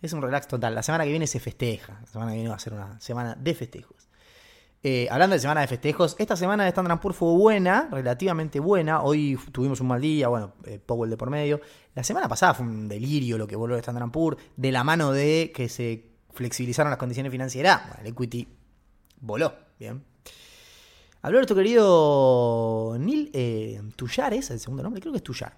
Es 0.00 0.12
un 0.12 0.22
relax 0.22 0.48
total. 0.48 0.74
La 0.74 0.82
semana 0.82 1.04
que 1.04 1.10
viene 1.10 1.26
se 1.26 1.40
festeja. 1.40 2.00
La 2.00 2.06
semana 2.06 2.32
que 2.32 2.36
viene 2.36 2.50
va 2.50 2.56
a 2.56 2.60
ser 2.60 2.72
una 2.72 3.00
semana 3.00 3.36
de 3.38 3.54
festejos. 3.54 4.08
Eh, 4.84 5.06
hablando 5.12 5.34
de 5.34 5.40
semana 5.40 5.60
de 5.60 5.68
festejos, 5.68 6.16
esta 6.18 6.36
semana 6.36 6.64
de 6.64 6.70
Standard 6.70 6.98
Poor's 6.98 7.16
fue 7.16 7.32
buena, 7.32 7.88
relativamente 7.92 8.58
buena. 8.58 9.02
Hoy 9.02 9.38
tuvimos 9.52 9.80
un 9.80 9.86
mal 9.86 10.00
día, 10.00 10.26
bueno, 10.26 10.54
eh, 10.64 10.80
Powell 10.84 11.08
de 11.08 11.16
por 11.16 11.30
medio. 11.30 11.60
La 11.94 12.02
semana 12.02 12.28
pasada 12.28 12.54
fue 12.54 12.66
un 12.66 12.88
delirio 12.88 13.38
lo 13.38 13.46
que 13.46 13.54
volvió 13.54 13.76
de 13.76 13.80
Standard 13.80 14.10
Poor's, 14.10 14.38
de 14.56 14.72
la 14.72 14.82
mano 14.82 15.12
de 15.12 15.52
que 15.54 15.68
se 15.68 16.10
flexibilizaron 16.32 16.90
las 16.90 16.98
condiciones 16.98 17.30
financieras. 17.30 17.82
Bueno, 17.86 18.00
el 18.00 18.06
equity 18.08 18.48
voló, 19.20 19.54
bien. 19.78 20.02
Habló 21.24 21.38
nuestro 21.38 21.54
querido 21.54 22.96
Neil 22.98 23.30
eh, 23.32 23.80
Tuyar, 23.94 24.34
¿es 24.34 24.50
el 24.50 24.58
segundo 24.58 24.82
nombre? 24.82 25.00
Creo 25.00 25.12
que 25.12 25.18
es 25.18 25.22
Tuyar. 25.22 25.56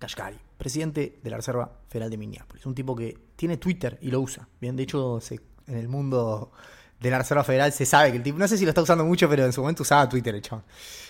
Kashkari, 0.00 0.36
presidente 0.58 1.20
de 1.22 1.30
la 1.30 1.36
Reserva 1.36 1.78
Federal 1.88 2.10
de 2.10 2.16
Minneapolis. 2.16 2.66
Un 2.66 2.74
tipo 2.74 2.96
que 2.96 3.16
tiene 3.36 3.56
Twitter 3.56 3.96
y 4.02 4.10
lo 4.10 4.20
usa. 4.20 4.48
Bien, 4.60 4.74
de 4.74 4.82
hecho, 4.82 5.20
en 5.68 5.76
el 5.76 5.88
mundo 5.88 6.50
de 6.98 7.08
la 7.08 7.18
Reserva 7.18 7.44
Federal 7.44 7.72
se 7.72 7.86
sabe 7.86 8.10
que 8.10 8.16
el 8.16 8.24
tipo, 8.24 8.36
no 8.36 8.48
sé 8.48 8.58
si 8.58 8.64
lo 8.64 8.70
está 8.70 8.82
usando 8.82 9.04
mucho, 9.04 9.28
pero 9.28 9.44
en 9.44 9.52
su 9.52 9.60
momento 9.60 9.84
usaba 9.84 10.08
Twitter 10.08 10.34
el 10.34 10.42
chaval. 10.42 10.64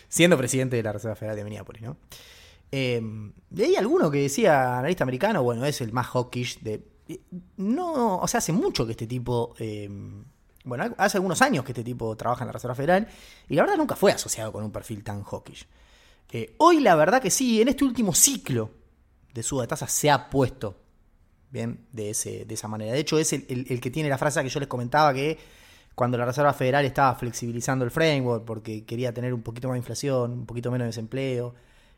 Siendo 0.09 0.37
presidente 0.37 0.77
de 0.77 0.83
la 0.83 0.93
Reserva 0.93 1.17
Federal 1.17 1.37
de 1.37 1.45
Minneapolis, 1.45 1.83
¿no? 1.83 1.97
Eh, 2.71 3.01
leí 3.51 3.77
alguno 3.77 4.11
que 4.11 4.19
decía, 4.19 4.79
analista 4.79 5.05
americano, 5.05 5.43
bueno, 5.43 5.65
es 5.65 5.81
el 5.81 5.91
más 5.91 6.09
hawkish 6.09 6.61
de... 6.61 6.85
No, 7.57 8.19
o 8.19 8.29
sea, 8.29 8.39
hace 8.39 8.53
mucho 8.53 8.85
que 8.85 8.93
este 8.93 9.07
tipo... 9.07 9.55
Eh, 9.59 9.89
bueno, 10.65 10.95
hace 10.97 11.19
algunos 11.19 11.41
años 11.43 11.65
que 11.65 11.73
este 11.73 11.85
tipo 11.85 12.17
trabaja 12.17 12.43
en 12.43 12.49
la 12.49 12.53
Reserva 12.53 12.75
Federal 12.75 13.07
y 13.49 13.55
la 13.55 13.63
verdad 13.63 13.77
nunca 13.77 13.97
fue 13.97 14.13
asociado 14.13 14.51
con 14.51 14.65
un 14.65 14.73
perfil 14.73 15.05
tan 15.05 15.23
hawkish. 15.23 15.67
Eh, 16.33 16.57
hoy 16.59 16.81
la 16.81 16.97
verdad 16.97 17.23
que 17.23 17.31
sí, 17.31 17.63
en 17.63 17.69
este 17.69 17.85
último 17.85 18.13
ciclo 18.15 18.71
de 19.33 19.43
suba 19.43 19.63
de 19.63 19.69
tasas 19.69 19.93
se 19.93 20.11
ha 20.11 20.29
puesto 20.31 20.77
bien 21.51 21.87
de, 21.93 22.11
ese, 22.11 22.45
de 22.45 22.55
esa 22.55 22.67
manera. 22.67 22.93
De 22.93 22.99
hecho, 22.99 23.19
es 23.19 23.33
el, 23.33 23.81
que 23.81 23.91
tiene 23.91 24.09
la 24.09 24.19
frase 24.19 24.43
que 24.43 24.49
yo 24.49 24.59
les 24.59 24.69
comentaba 24.69 25.15
que 25.15 25.39
cuando 25.95 26.19
la 26.19 26.25
Reserva 26.25 26.53
Federal 26.53 26.85
estaba 26.85 27.15
flexibilizando 27.15 27.85
el 27.85 27.93
framework 27.93 28.45
porque 28.45 28.85
quería 28.85 29.15
tener 29.15 29.33
un 29.33 29.43
poquito 29.43 29.69
más 29.69 29.75
de 29.75 29.79
inflación, 29.79 30.33
un 30.33 30.47
poquito 30.47 30.73
menos 30.73 30.87
de 30.87 30.89
desempleo 30.89 31.55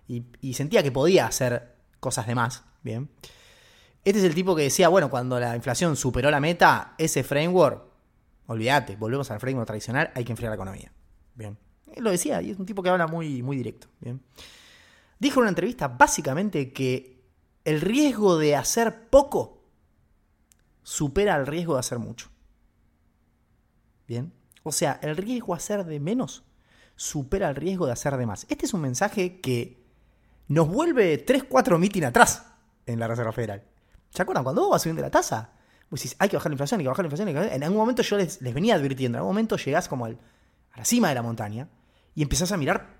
y, 0.06 0.24
y 0.42 0.52
sentía 0.52 0.82
que 0.82 0.92
podía 0.92 1.26
hacer 1.26 1.76
cosas 2.00 2.26
de 2.26 2.34
más, 2.34 2.64
bien. 2.82 3.08
Este 4.04 4.18
es 4.18 4.24
el 4.26 4.34
tipo 4.34 4.54
que 4.54 4.62
decía, 4.62 4.88
bueno, 4.88 5.08
cuando 5.08 5.40
la 5.40 5.56
inflación 5.56 5.96
superó 5.96 6.30
la 6.30 6.40
meta, 6.40 6.94
ese 6.98 7.24
framework 7.24 7.95
Olvídate, 8.46 8.96
volvemos 8.96 9.30
al 9.30 9.40
framework 9.40 9.66
tradicional, 9.66 10.10
hay 10.14 10.24
que 10.24 10.32
enfriar 10.32 10.50
la 10.50 10.56
economía. 10.56 10.92
Bien. 11.34 11.58
Él 11.92 12.04
lo 12.04 12.10
decía, 12.10 12.42
y 12.42 12.50
es 12.50 12.58
un 12.58 12.66
tipo 12.66 12.82
que 12.82 12.88
habla 12.88 13.06
muy, 13.06 13.42
muy 13.42 13.56
directo. 13.56 13.88
Bien. 14.00 14.20
Dijo 15.18 15.40
en 15.40 15.42
una 15.42 15.48
entrevista 15.50 15.88
básicamente 15.88 16.72
que 16.72 17.24
el 17.64 17.80
riesgo 17.80 18.38
de 18.38 18.54
hacer 18.54 19.08
poco 19.08 19.64
supera 20.82 21.36
el 21.36 21.46
riesgo 21.46 21.74
de 21.74 21.80
hacer 21.80 21.98
mucho. 21.98 22.28
Bien. 24.06 24.32
O 24.62 24.72
sea, 24.72 25.00
el 25.02 25.16
riesgo 25.16 25.54
de 25.54 25.56
hacer 25.56 25.84
de 25.84 26.00
menos 26.00 26.44
supera 26.94 27.48
el 27.48 27.56
riesgo 27.56 27.86
de 27.86 27.92
hacer 27.92 28.16
de 28.16 28.26
más. 28.26 28.46
Este 28.48 28.66
es 28.66 28.74
un 28.74 28.80
mensaje 28.80 29.40
que 29.40 29.84
nos 30.48 30.68
vuelve 30.68 31.24
3-4 31.24 31.78
mitin 31.78 32.04
atrás 32.04 32.46
en 32.86 33.00
la 33.00 33.08
Reserva 33.08 33.32
Federal. 33.32 33.64
¿Se 34.10 34.22
acuerdan? 34.22 34.44
Cuando 34.44 34.62
vos 34.62 34.70
vas 34.70 34.82
subiendo 34.82 35.02
la 35.02 35.10
tasa, 35.10 35.55
pues 35.88 36.16
hay 36.18 36.28
que 36.28 36.36
bajar 36.36 36.50
la 36.50 36.54
inflación, 36.54 36.80
hay 36.80 36.84
que 36.84 36.88
bajar 36.88 37.04
la 37.04 37.10
inflación. 37.10 37.52
En 37.52 37.62
algún 37.62 37.78
momento 37.78 38.02
yo 38.02 38.16
les, 38.16 38.40
venía 38.40 38.74
advirtiendo, 38.74 39.16
en 39.16 39.20
algún 39.20 39.34
momento 39.34 39.56
llegás 39.56 39.88
como 39.88 40.06
al, 40.06 40.18
a 40.72 40.78
la 40.78 40.84
cima 40.84 41.08
de 41.08 41.14
la 41.14 41.22
montaña 41.22 41.68
y 42.14 42.22
empezás 42.22 42.52
a 42.52 42.56
mirar 42.56 42.96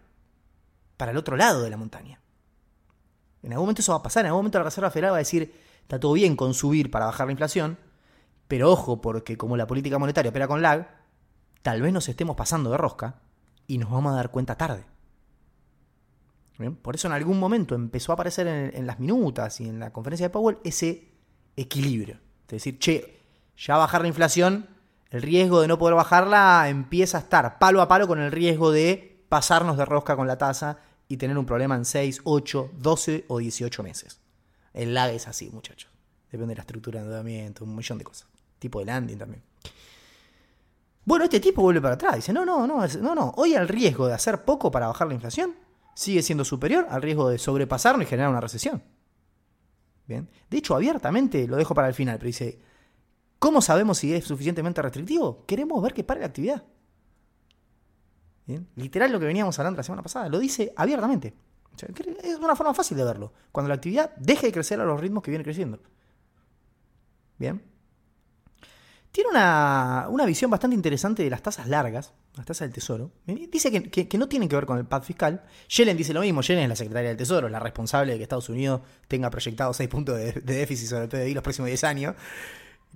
para 0.97 1.11
el 1.11 1.17
otro 1.17 1.37
lado 1.37 1.63
de 1.63 1.71
la 1.71 1.77
montaña. 1.77 2.21
En 3.43 3.53
algún 3.53 3.65
momento 3.65 3.83
eso 3.83 3.93
va 3.93 3.99
a 3.99 4.03
pasar, 4.03 4.25
en 4.25 4.29
algún 4.29 4.41
momento 4.41 4.59
la 4.59 4.65
Reserva 4.65 4.91
Federal 4.91 5.13
va 5.13 5.17
a 5.17 5.19
decir, 5.19 5.55
está 5.83 6.01
todo 6.01 6.13
bien 6.13 6.37
con 6.37 6.55
subir 6.55 6.91
para 6.91 7.07
bajar 7.07 7.27
la 7.27 7.33
inflación, 7.33 7.79
pero 8.49 8.71
ojo, 8.71 9.01
porque 9.01 9.37
como 9.37 9.57
la 9.57 9.67
política 9.67 9.99
monetaria 9.99 10.31
opera 10.31 10.49
con 10.49 10.63
lag, 10.63 10.89
tal 11.63 11.83
vez 11.83 11.93
nos 11.93 12.09
estemos 12.09 12.37
pasando 12.37 12.71
de 12.71 12.77
rosca 12.77 13.21
y 13.67 13.79
nos 13.79 13.91
vamos 13.91 14.13
a 14.13 14.17
dar 14.17 14.31
cuenta 14.31 14.57
tarde. 14.57 14.85
Por 16.83 16.95
eso 16.95 17.07
en 17.09 17.13
algún 17.13 17.39
momento 17.39 17.75
empezó 17.75 18.13
a 18.13 18.15
aparecer 18.15 18.47
en 18.47 18.87
las 18.87 18.99
minutas 18.99 19.61
y 19.61 19.69
en 19.69 19.79
la 19.79 19.93
conferencia 19.93 20.27
de 20.27 20.31
Powell 20.31 20.59
ese 20.65 21.13
equilibrio. 21.55 22.19
Es 22.47 22.51
decir, 22.51 22.79
che, 22.79 23.23
ya 23.57 23.77
bajar 23.77 24.03
la 24.03 24.09
inflación, 24.09 24.69
el 25.11 25.23
riesgo 25.23 25.61
de 25.61 25.69
no 25.69 25.79
poder 25.79 25.95
bajarla 25.95 26.69
empieza 26.69 27.19
a 27.19 27.21
estar 27.21 27.59
palo 27.59 27.83
a 27.83 27.89
palo 27.89 28.07
con 28.07 28.21
el 28.21 28.31
riesgo 28.31 28.71
de 28.71 29.25
pasarnos 29.29 29.77
de 29.77 29.85
rosca 29.85 30.17
con 30.17 30.27
la 30.27 30.39
tasa 30.39 30.79
y 31.09 31.17
tener 31.17 31.39
un 31.39 31.47
problema 31.47 31.75
en 31.77 31.85
6, 31.85 32.21
8, 32.25 32.71
12 32.79 33.25
o 33.29 33.39
18 33.39 33.83
meses. 33.83 34.21
El 34.73 34.95
lag 34.95 35.11
es 35.11 35.27
así, 35.27 35.51
muchachos. 35.51 35.91
Depende 36.31 36.53
de 36.53 36.57
la 36.57 36.63
estructura 36.63 37.01
de 37.01 37.07
endeudamiento, 37.07 37.65
un 37.65 37.75
millón 37.75 37.99
de 37.99 38.05
cosas. 38.05 38.29
Tipo 38.59 38.81
de 38.81 38.87
landing 38.87 39.19
también. 39.19 39.43
Bueno, 41.05 41.25
este 41.25 41.41
tipo 41.41 41.63
vuelve 41.63 41.81
para 41.81 41.95
atrás. 41.95 42.17
Dice, 42.17 42.33
no, 42.33 42.45
no, 42.45 42.67
no, 42.67 42.87
no, 42.87 43.15
no. 43.15 43.33
Hoy 43.37 43.55
el 43.55 43.69
riesgo 43.69 44.09
de 44.09 44.15
hacer 44.15 44.45
poco 44.45 44.71
para 44.71 44.89
bajar 44.89 45.07
la 45.07 45.15
inflación 45.15 45.55
sigue 45.95 46.23
siendo 46.23 46.45
superior 46.45 46.87
al 46.91 47.01
riesgo 47.01 47.29
de 47.29 47.39
sobrepasarlo 47.39 48.03
y 48.03 48.07
generar 48.07 48.31
una 48.31 48.41
recesión. 48.41 48.83
Bien. 50.07 50.29
De 50.49 50.59
hecho, 50.59 50.75
abiertamente, 50.75 51.47
lo 51.47 51.57
dejo 51.57 51.75
para 51.75 51.89
el 51.89 51.95
final, 51.95 52.17
pero 52.19 52.27
dice, 52.27 52.59
¿cómo 53.39 53.61
sabemos 53.61 53.99
si 53.99 54.15
es 54.15 54.25
suficientemente 54.25 54.81
restrictivo? 54.81 55.45
Queremos 55.47 55.83
ver 55.83 55.95
que 55.95 56.05
pare 56.05 56.21
la 56.21 56.27
actividad. 56.27 56.65
¿Bien? 58.47 58.69
Literal 58.77 59.11
lo 59.11 59.19
que 59.19 59.27
veníamos 59.27 59.59
hablando 59.59 59.79
la 59.79 59.83
semana 59.83 60.03
pasada, 60.03 60.29
lo 60.29 60.39
dice 60.39 60.73
abiertamente. 60.77 61.35
es 62.23 62.39
una 62.39 62.55
forma 62.55 62.75
fácil 62.75 62.97
de 62.97 63.05
verlo. 63.05 63.33
Cuando 63.51 63.69
la 63.69 63.75
actividad 63.75 64.15
deje 64.17 64.47
de 64.47 64.53
crecer 64.53 64.81
a 64.81 64.85
los 64.85 65.01
ritmos 65.01 65.23
que 65.23 65.33
viene 65.33 65.45
creciendo. 65.45 65.81
Bien. 67.39 67.63
Tiene 69.11 69.31
una, 69.31 70.07
una 70.09 70.25
visión 70.25 70.51
bastante 70.51 70.77
interesante 70.77 71.25
de 71.25 71.31
las 71.31 71.43
tasas 71.43 71.67
largas, 71.69 72.15
las 72.37 72.47
tasas 72.47 72.69
del 72.69 72.75
tesoro. 72.75 73.13
Dice 73.27 73.71
que, 73.73 74.19
no 74.19 74.29
tienen 74.29 74.49
que 74.49 74.57
ver 74.57 74.67
con 74.67 74.79
el 74.79 74.85
pad 74.85 75.03
fiscal. 75.03 75.43
Yellen 75.69 75.97
dice 75.97 76.13
lo 76.13 76.21
mismo. 76.21 76.43
Yellen 76.43 76.65
es 76.65 76.69
la 76.69 76.77
secretaria 76.77 77.09
del 77.09 77.17
tesoro, 77.17 77.49
la 77.49 77.59
responsable 77.59 78.13
de 78.13 78.19
que 78.19 78.25
Estados 78.25 78.49
Unidos 78.49 78.83
tenga 79.09 79.31
proyectado 79.31 79.73
6 79.73 79.89
puntos 79.89 80.19
de, 80.19 80.33
déficit 80.33 80.89
sobre 80.89 81.05
el 81.05 81.09
PDI 81.09 81.35
los 81.35 81.43
próximos 81.43 81.69
10 81.69 81.85
años. 81.85 82.15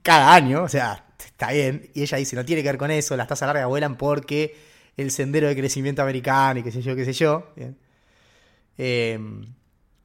Cada 0.02 0.34
año, 0.34 0.62
o 0.62 0.68
sea, 0.68 1.06
está 1.18 1.52
bien. 1.52 1.90
Y 1.94 2.02
ella 2.02 2.18
dice, 2.18 2.36
no 2.36 2.44
tiene 2.44 2.62
que 2.62 2.68
ver 2.68 2.78
con 2.78 2.90
eso, 2.90 3.16
las 3.16 3.28
tasas 3.28 3.46
largas 3.46 3.66
vuelan 3.66 3.96
porque 3.96 4.56
el 4.96 5.10
sendero 5.10 5.48
de 5.48 5.56
crecimiento 5.56 6.02
americano 6.02 6.60
y 6.60 6.62
qué 6.62 6.70
sé 6.70 6.82
yo, 6.82 6.94
qué 6.94 7.04
sé 7.04 7.14
yo. 7.14 7.52
Eh, 8.76 9.18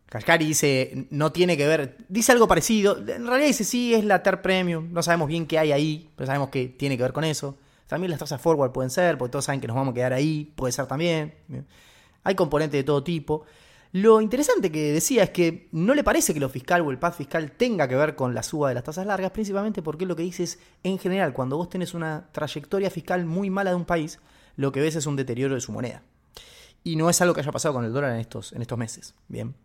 Kashkari 0.08 0.45
dice, 0.45 1.08
no 1.10 1.34
tiene 1.34 1.58
que 1.58 1.67
ver, 1.67 1.98
dice 2.08 2.32
algo 2.32 2.48
parecido. 2.48 2.98
En 3.00 3.28
realidad 3.28 3.48
dice, 3.48 3.65
sí, 3.65 3.93
es 3.93 4.06
la 4.06 4.24
TER 4.24 4.41
Premium. 4.41 4.93
No 4.93 5.04
sabemos 5.04 5.28
bien 5.28 5.45
qué 5.45 5.60
hay 5.60 5.74
ahí, 5.74 6.10
pero 6.15 6.28
sabemos 6.28 6.50
que 6.50 6.67
tiene 6.67 6.95
que 6.95 7.04
ver 7.04 7.12
con 7.12 7.26
eso. 7.26 7.58
También 7.88 8.12
las 8.12 8.19
tasas 8.19 8.41
forward 8.41 8.71
pueden 8.71 8.89
ser, 8.89 9.17
porque 9.17 9.32
todos 9.32 9.45
saben 9.45 9.62
que 9.62 9.67
nos 9.67 9.76
vamos 9.76 9.91
a 9.91 9.95
quedar 9.95 10.13
ahí, 10.13 10.52
puede 10.56 10.71
ser 10.71 10.88
también. 10.88 11.36
Hay 12.24 12.36
componentes 12.36 12.80
de 12.80 12.84
todo 12.84 13.04
tipo. 13.04 13.45
Lo 13.91 14.19
interesante 14.19 14.71
que 14.71 14.91
decía 14.91 15.24
es 15.24 15.30
que 15.30 15.69
no 15.71 15.93
le 15.93 16.04
parece 16.04 16.34
que 16.34 16.39
lo 16.39 16.50
fiscal 16.50 16.82
o 16.82 16.91
el 16.91 17.00
paz 17.00 17.15
fiscal 17.15 17.52
tenga 17.52 17.88
que 17.88 17.95
ver 17.95 18.15
con 18.15 18.34
la 18.36 18.43
suba 18.43 18.69
de 18.69 18.76
las 18.76 18.84
tasas 18.84 19.06
largas, 19.06 19.32
principalmente 19.32 19.82
porque 19.82 20.06
lo 20.06 20.15
que 20.15 20.24
dice 20.24 20.43
es, 20.43 20.60
en 20.84 21.00
general, 21.00 21.32
cuando 21.34 21.58
vos 21.58 21.69
tenés 21.69 21.93
una 21.93 22.28
trayectoria 22.32 22.89
fiscal 22.89 23.26
muy 23.26 23.50
mala 23.50 23.69
de 23.69 23.78
un 23.78 23.86
país, 23.86 24.19
lo 24.58 24.71
que 24.71 24.82
ves 24.82 24.95
es 24.95 25.06
un 25.06 25.15
deterioro 25.15 25.56
de 25.56 25.62
su 25.62 25.71
moneda. 25.71 26.02
Y 26.84 26.98
no 26.98 27.10
es 27.10 27.21
algo 27.21 27.34
que 27.34 27.41
haya 27.41 27.52
pasado 27.52 27.74
con 27.74 27.86
el 27.86 27.93
dólar 27.93 28.12
en 28.13 28.19
estos, 28.19 28.52
en 28.52 28.62
estos 28.62 28.78
meses. 28.78 29.15
Bien 29.28 29.56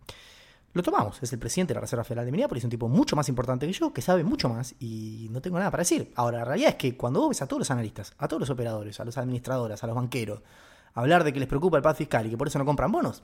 lo 0.73 0.83
tomamos. 0.83 1.23
Es 1.23 1.33
el 1.33 1.39
presidente 1.39 1.73
de 1.73 1.77
la 1.77 1.81
Reserva 1.83 2.05
Federal 2.05 2.25
de 2.25 2.33
Minneapolis, 2.33 2.65
un 2.65 2.71
tipo 2.71 2.89
mucho 2.89 3.17
más 3.17 3.29
importante 3.29 3.67
que 3.67 3.73
yo, 3.73 3.93
que 3.93 4.03
sabe 4.03 4.25
mucho 4.25 4.49
más 4.49 4.75
y 4.79 5.29
no 5.31 5.41
tengo 5.41 5.59
nada 5.59 5.71
para 5.71 5.83
decir. 5.83 6.13
Ahora, 6.17 6.39
la 6.39 6.45
realidad 6.45 6.71
es 6.71 6.77
que 6.77 6.97
cuando 6.97 7.21
vos 7.21 7.31
ves 7.31 7.43
a 7.43 7.47
todos 7.47 7.61
los 7.61 7.71
analistas, 7.71 8.15
a 8.19 8.29
todos 8.29 8.41
los 8.41 8.51
operadores, 8.51 9.01
a 9.01 9.05
los 9.05 9.19
administradores, 9.19 9.83
a 9.83 9.87
los 9.87 9.97
banqueros, 9.97 10.41
hablar 10.95 11.25
de 11.25 11.33
que 11.33 11.41
les 11.41 11.49
preocupa 11.49 11.77
el 11.77 11.83
paz 11.83 11.97
fiscal 11.97 12.27
y 12.27 12.31
que 12.31 12.37
por 12.37 12.49
eso 12.49 12.59
no 12.59 12.65
compran 12.65 12.93
bonos, 12.93 13.23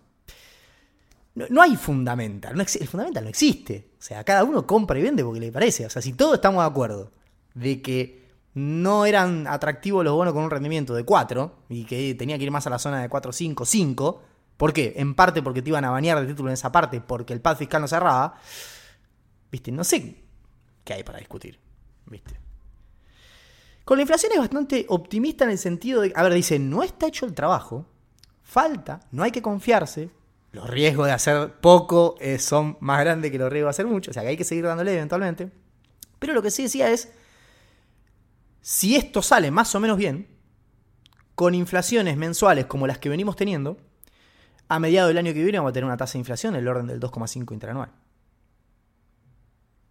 no, 1.36 1.60
hay 1.60 1.76
fundamental. 1.76 2.56
No 2.56 2.62
el 2.62 2.88
fundamental 2.88 3.24
no 3.24 3.28
existe. 3.28 3.90
O 3.98 4.02
sea, 4.02 4.24
cada 4.24 4.42
uno 4.42 4.66
compra 4.66 4.98
y 4.98 5.02
vende 5.02 5.22
porque 5.22 5.40
le 5.40 5.52
parece. 5.52 5.84
O 5.84 5.90
sea, 5.90 6.00
si 6.00 6.14
todos 6.14 6.34
estamos 6.34 6.62
de 6.62 6.70
acuerdo 6.70 7.12
de 7.54 7.82
que 7.82 8.26
no 8.54 9.04
eran 9.04 9.46
atractivos 9.46 10.02
los 10.02 10.14
bonos 10.14 10.32
con 10.32 10.44
un 10.44 10.50
rendimiento 10.50 10.94
de 10.94 11.04
4 11.04 11.52
y 11.68 11.84
que 11.84 12.14
tenía 12.14 12.38
que 12.38 12.44
ir 12.44 12.50
más 12.50 12.66
a 12.66 12.70
la 12.70 12.78
zona 12.78 13.02
de 13.02 13.10
4, 13.10 13.32
5, 13.32 13.64
5 13.66 14.22
¿Por 14.56 14.72
qué? 14.72 14.94
En 14.96 15.14
parte 15.14 15.42
porque 15.42 15.62
te 15.62 15.68
iban 15.68 15.84
a 15.84 15.90
bañar 15.90 16.20
de 16.20 16.26
título 16.26 16.48
en 16.48 16.54
esa 16.54 16.72
parte, 16.72 17.00
porque 17.00 17.32
el 17.32 17.40
pad 17.40 17.56
fiscal 17.56 17.80
no 17.82 17.88
cerraba. 17.88 18.38
¿Viste? 19.50 19.70
No 19.72 19.84
sé 19.84 20.24
qué 20.84 20.94
hay 20.94 21.04
para 21.04 21.18
discutir. 21.18 21.58
¿Viste? 22.06 22.38
Con 23.84 23.98
la 23.98 24.02
inflación 24.02 24.32
es 24.32 24.38
bastante 24.38 24.86
optimista 24.88 25.44
en 25.44 25.50
el 25.50 25.58
sentido 25.58 26.00
de, 26.00 26.12
a 26.16 26.22
ver, 26.22 26.34
dice, 26.34 26.58
no 26.58 26.82
está 26.82 27.06
hecho 27.06 27.24
el 27.24 27.34
trabajo, 27.34 27.86
falta, 28.42 29.00
no 29.12 29.22
hay 29.22 29.30
que 29.30 29.42
confiarse, 29.42 30.10
los 30.50 30.68
riesgos 30.68 31.06
de 31.06 31.12
hacer 31.12 31.52
poco 31.60 32.16
eh, 32.18 32.38
son 32.38 32.78
más 32.80 32.98
grandes 33.00 33.30
que 33.30 33.38
los 33.38 33.52
riesgos 33.52 33.68
de 33.68 33.82
hacer 33.82 33.86
mucho, 33.86 34.10
o 34.10 34.14
sea 34.14 34.22
que 34.22 34.30
hay 34.30 34.36
que 34.36 34.42
seguir 34.42 34.64
dándole 34.64 34.94
eventualmente. 34.94 35.52
Pero 36.18 36.32
lo 36.32 36.42
que 36.42 36.50
sí 36.50 36.64
decía 36.64 36.90
es, 36.90 37.12
si 38.60 38.96
esto 38.96 39.22
sale 39.22 39.50
más 39.50 39.74
o 39.74 39.80
menos 39.80 39.98
bien, 39.98 40.26
con 41.34 41.54
inflaciones 41.54 42.16
mensuales 42.16 42.66
como 42.66 42.86
las 42.86 42.98
que 42.98 43.08
venimos 43.08 43.36
teniendo, 43.36 43.76
a 44.68 44.78
mediados 44.78 45.08
del 45.08 45.18
año 45.18 45.32
que 45.32 45.42
viene 45.42 45.58
vamos 45.58 45.70
a 45.70 45.72
tener 45.72 45.84
una 45.86 45.96
tasa 45.96 46.14
de 46.14 46.20
inflación 46.20 46.54
en 46.54 46.60
el 46.60 46.68
orden 46.68 46.86
del 46.86 47.00
2,5 47.00 47.52
interanual. 47.52 47.90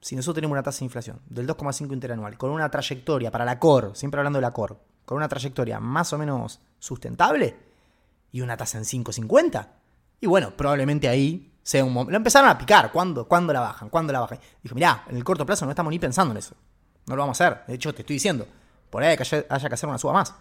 si 0.01 0.15
nosotros 0.15 0.35
tenemos 0.35 0.53
una 0.53 0.63
tasa 0.63 0.79
de 0.79 0.85
inflación 0.85 1.19
del 1.27 1.47
2,5 1.47 1.93
interanual, 1.93 2.37
con 2.37 2.51
una 2.51 2.69
trayectoria 2.69 3.31
para 3.31 3.45
la 3.45 3.57
COR, 3.57 3.91
siempre 3.95 4.19
hablando 4.19 4.37
de 4.37 4.41
la 4.41 4.51
COR, 4.51 4.79
con 5.05 5.17
una 5.17 5.27
trayectoria 5.27 5.79
más 5.79 6.13
o 6.13 6.17
menos 6.17 6.61
sustentable 6.79 7.55
y 8.31 8.41
una 8.41 8.55
tasa 8.55 8.77
en 8.77 8.83
5,50, 8.83 9.67
y 10.21 10.27
bueno, 10.27 10.51
probablemente 10.55 11.07
ahí 11.07 11.51
sea 11.61 11.83
un 11.83 11.93
momento. 11.93 12.11
Lo 12.11 12.17
empezaron 12.17 12.49
a 12.49 12.57
picar. 12.57 12.91
¿Cuándo? 12.91 13.27
¿Cuándo 13.27 13.51
la 13.53 13.59
bajan? 13.59 13.89
¿Cuándo 13.89 14.13
la 14.13 14.19
bajan? 14.19 14.39
Dijo, 14.61 14.75
mirá, 14.75 15.03
en 15.07 15.17
el 15.17 15.23
corto 15.23 15.45
plazo 15.45 15.65
no 15.65 15.71
estamos 15.71 15.91
ni 15.91 15.99
pensando 15.99 16.31
en 16.31 16.37
eso. 16.37 16.55
No 17.07 17.15
lo 17.15 17.23
vamos 17.23 17.41
a 17.41 17.47
hacer. 17.47 17.63
De 17.67 17.75
hecho, 17.75 17.93
te 17.93 18.01
estoy 18.01 18.15
diciendo, 18.15 18.47
por 18.89 19.03
ahí 19.03 19.09
haya 19.09 19.67
que 19.69 19.73
hacer 19.73 19.89
una 19.89 19.97
suba 19.97 20.13
más. 20.13 20.33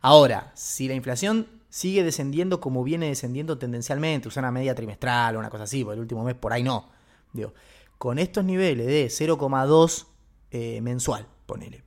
Ahora, 0.00 0.52
si 0.54 0.88
la 0.88 0.94
inflación 0.94 1.46
sigue 1.68 2.02
descendiendo 2.02 2.60
como 2.60 2.84
viene 2.84 3.08
descendiendo 3.08 3.58
tendencialmente, 3.58 4.28
usa 4.28 4.40
una 4.40 4.52
media 4.52 4.74
trimestral 4.74 5.36
o 5.36 5.38
una 5.38 5.50
cosa 5.50 5.64
así, 5.64 5.84
por 5.84 5.94
el 5.94 6.00
último 6.00 6.24
mes 6.24 6.34
por 6.34 6.52
ahí 6.52 6.62
no. 6.62 6.90
Digo, 7.32 7.52
con 7.98 8.18
estos 8.18 8.44
niveles 8.44 8.86
de 8.86 9.06
0,2 9.06 10.06
eh, 10.50 10.80
mensual, 10.80 11.26
ponele. 11.46 11.84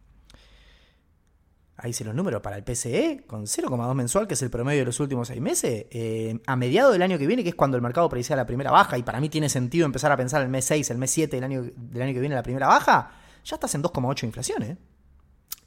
Ahí 1.77 1.93
se 1.93 2.03
los 2.03 2.13
números 2.13 2.41
para 2.43 2.57
el 2.57 2.63
PCE, 2.63 3.23
con 3.25 3.47
0,2 3.47 3.95
mensual, 3.95 4.27
que 4.27 4.35
es 4.35 4.41
el 4.43 4.51
promedio 4.51 4.81
de 4.81 4.85
los 4.85 4.99
últimos 4.99 5.29
seis 5.29 5.41
meses, 5.41 5.87
eh, 5.89 6.39
a 6.45 6.55
mediados 6.55 6.93
del 6.93 7.01
año 7.01 7.17
que 7.17 7.25
viene, 7.25 7.41
que 7.41 7.49
es 7.49 7.55
cuando 7.55 7.75
el 7.75 7.81
mercado 7.81 8.07
predice 8.07 8.35
la 8.35 8.45
primera 8.45 8.69
baja, 8.69 8.99
y 8.99 9.03
para 9.03 9.19
mí 9.19 9.29
tiene 9.29 9.49
sentido 9.49 9.87
empezar 9.87 10.11
a 10.11 10.17
pensar 10.17 10.43
el 10.43 10.49
mes 10.49 10.65
6, 10.65 10.91
el 10.91 10.99
mes 10.99 11.09
7 11.09 11.37
del 11.37 11.43
año, 11.43 11.63
del 11.75 12.01
año 12.03 12.13
que 12.13 12.19
viene 12.19 12.35
la 12.35 12.43
primera 12.43 12.67
baja, 12.67 13.13
ya 13.43 13.55
estás 13.55 13.73
en 13.73 13.81
2,8 13.81 14.25
inflación, 14.25 14.61
¿eh? 14.61 14.77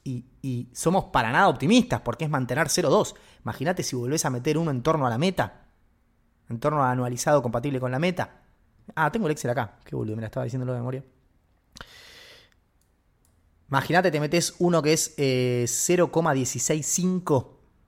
Y, 0.05 0.69
somos 0.75 1.07
para 1.07 1.33
nada 1.33 1.49
optimistas 1.49 2.03
porque 2.03 2.25
es 2.25 2.31
mantener 2.31 2.69
0,2. 2.69 3.15
Imagínate 3.43 3.83
si 3.83 3.97
volvés 3.97 4.25
a 4.25 4.31
meter 4.31 4.57
uno 4.59 4.71
en 4.71 4.83
torno 4.83 5.05
a 5.07 5.11
la 5.11 5.19
meta, 5.19 5.67
en 6.49 6.61
torno 6.61 6.85
a 6.85 6.91
anualizado 6.91 7.43
compatible 7.43 7.81
con 7.81 7.91
la 7.91 7.99
meta. 7.99 8.43
Ah, 8.95 9.11
tengo 9.11 9.27
el 9.27 9.33
Excel 9.33 9.51
acá. 9.51 9.79
Qué 9.85 9.97
boludo, 9.97 10.15
me 10.17 10.23
la 10.23 10.27
estaba 10.27 10.45
diciendo 10.45 10.71
de 10.71 10.79
memoria. 10.79 11.03
Imagínate, 13.69 14.11
te 14.11 14.21
metes 14.21 14.55
uno 14.59 14.83
que 14.83 14.93
es 14.93 15.15
0,165 15.17 17.37
eh, 17.37 17.45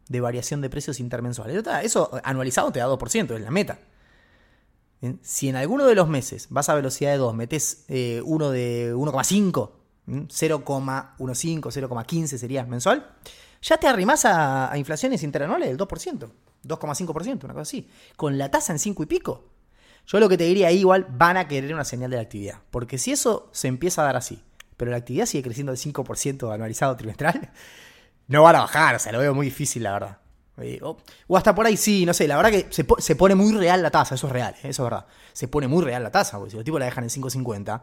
de 0.08 0.20
variación 0.20 0.62
de 0.62 0.70
precios 0.70 1.00
intermensuales. 1.00 1.62
Eso 1.82 2.10
anualizado 2.24 2.72
te 2.72 2.78
da 2.78 2.88
2%, 2.88 3.34
es 3.34 3.40
la 3.42 3.50
meta. 3.50 3.78
Si 5.20 5.50
en 5.50 5.56
alguno 5.56 5.84
de 5.84 5.94
los 5.94 6.08
meses 6.08 6.46
vas 6.48 6.70
a 6.70 6.74
velocidad 6.74 7.12
de 7.12 7.18
2, 7.18 7.34
metes 7.34 7.84
eh, 7.88 8.22
uno 8.24 8.50
de 8.50 8.94
1,5 8.94 9.75
0,15, 10.06 11.16
0,15 11.16 12.26
sería 12.38 12.64
mensual, 12.64 13.14
ya 13.62 13.78
te 13.78 13.86
arrimas 13.88 14.24
a, 14.24 14.72
inflaciones 14.76 15.22
interanuales 15.22 15.68
del 15.68 15.78
2%, 15.78 16.30
2,5%, 16.64 17.44
una 17.44 17.54
cosa 17.54 17.62
así, 17.62 17.88
con 18.16 18.38
la 18.38 18.50
tasa 18.50 18.72
en 18.72 18.78
5 18.78 19.02
y 19.02 19.06
pico. 19.06 19.44
Yo 20.06 20.20
lo 20.20 20.28
que 20.28 20.38
te 20.38 20.44
diría 20.44 20.68
ahí 20.68 20.78
igual 20.78 21.06
van 21.10 21.36
a 21.36 21.48
querer 21.48 21.74
una 21.74 21.84
señal 21.84 22.10
de 22.10 22.16
la 22.16 22.22
actividad, 22.22 22.60
porque 22.70 22.98
si 22.98 23.12
eso 23.12 23.50
se 23.52 23.66
empieza 23.66 24.02
a 24.02 24.04
dar 24.04 24.16
así, 24.16 24.42
pero 24.76 24.90
la 24.90 24.98
actividad 24.98 25.26
sigue 25.26 25.42
creciendo 25.42 25.72
del 25.72 25.80
5% 25.80 26.54
anualizado 26.54 26.96
trimestral, 26.96 27.50
no 28.28 28.42
van 28.42 28.56
a 28.56 28.60
bajar, 28.60 28.94
o 28.94 28.98
sea, 28.98 29.12
lo 29.12 29.18
veo 29.18 29.34
muy 29.34 29.46
difícil, 29.46 29.82
la 29.82 29.92
verdad. 29.92 30.18
Eh, 30.58 30.80
o, 30.82 30.96
hasta 31.36 31.54
por 31.54 31.66
ahí 31.66 31.76
sí, 31.76 32.06
no 32.06 32.14
sé, 32.14 32.26
la 32.26 32.36
verdad 32.36 32.50
que 32.50 32.66
se, 32.70 33.14
pone 33.14 33.34
muy 33.34 33.52
real 33.52 33.82
la 33.82 33.90
tasa, 33.90 34.14
eso 34.14 34.26
es 34.28 34.32
real, 34.32 34.54
eh, 34.62 34.68
eso 34.68 34.82
es 34.82 34.90
verdad. 34.90 35.06
Se 35.32 35.48
pone 35.48 35.68
muy 35.68 35.84
real 35.84 36.02
la 36.02 36.10
tasa, 36.10 36.38
porque 36.38 36.52
si 36.52 36.56
los 36.56 36.64
tipos 36.64 36.80
la 36.80 36.86
dejan 36.86 37.04
en 37.04 37.10
5.50, 37.10 37.82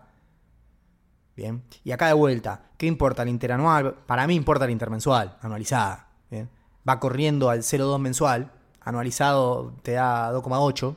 Bien. 1.36 1.64
Y 1.84 1.92
acá 1.92 2.08
de 2.08 2.14
vuelta, 2.14 2.70
¿qué 2.78 2.86
importa 2.86 3.24
el 3.24 3.30
interanual? 3.30 3.96
Para 4.06 4.28
mí 4.28 4.36
importa 4.36 4.66
el 4.66 4.72
intermensual, 4.72 5.38
anualizada. 5.42 6.10
Va 6.88 7.00
corriendo 7.00 7.50
al 7.50 7.60
0,2 7.60 7.98
mensual, 8.00 8.52
anualizado 8.82 9.74
te 9.84 9.94
da 9.94 10.34
2,8. 10.34 10.96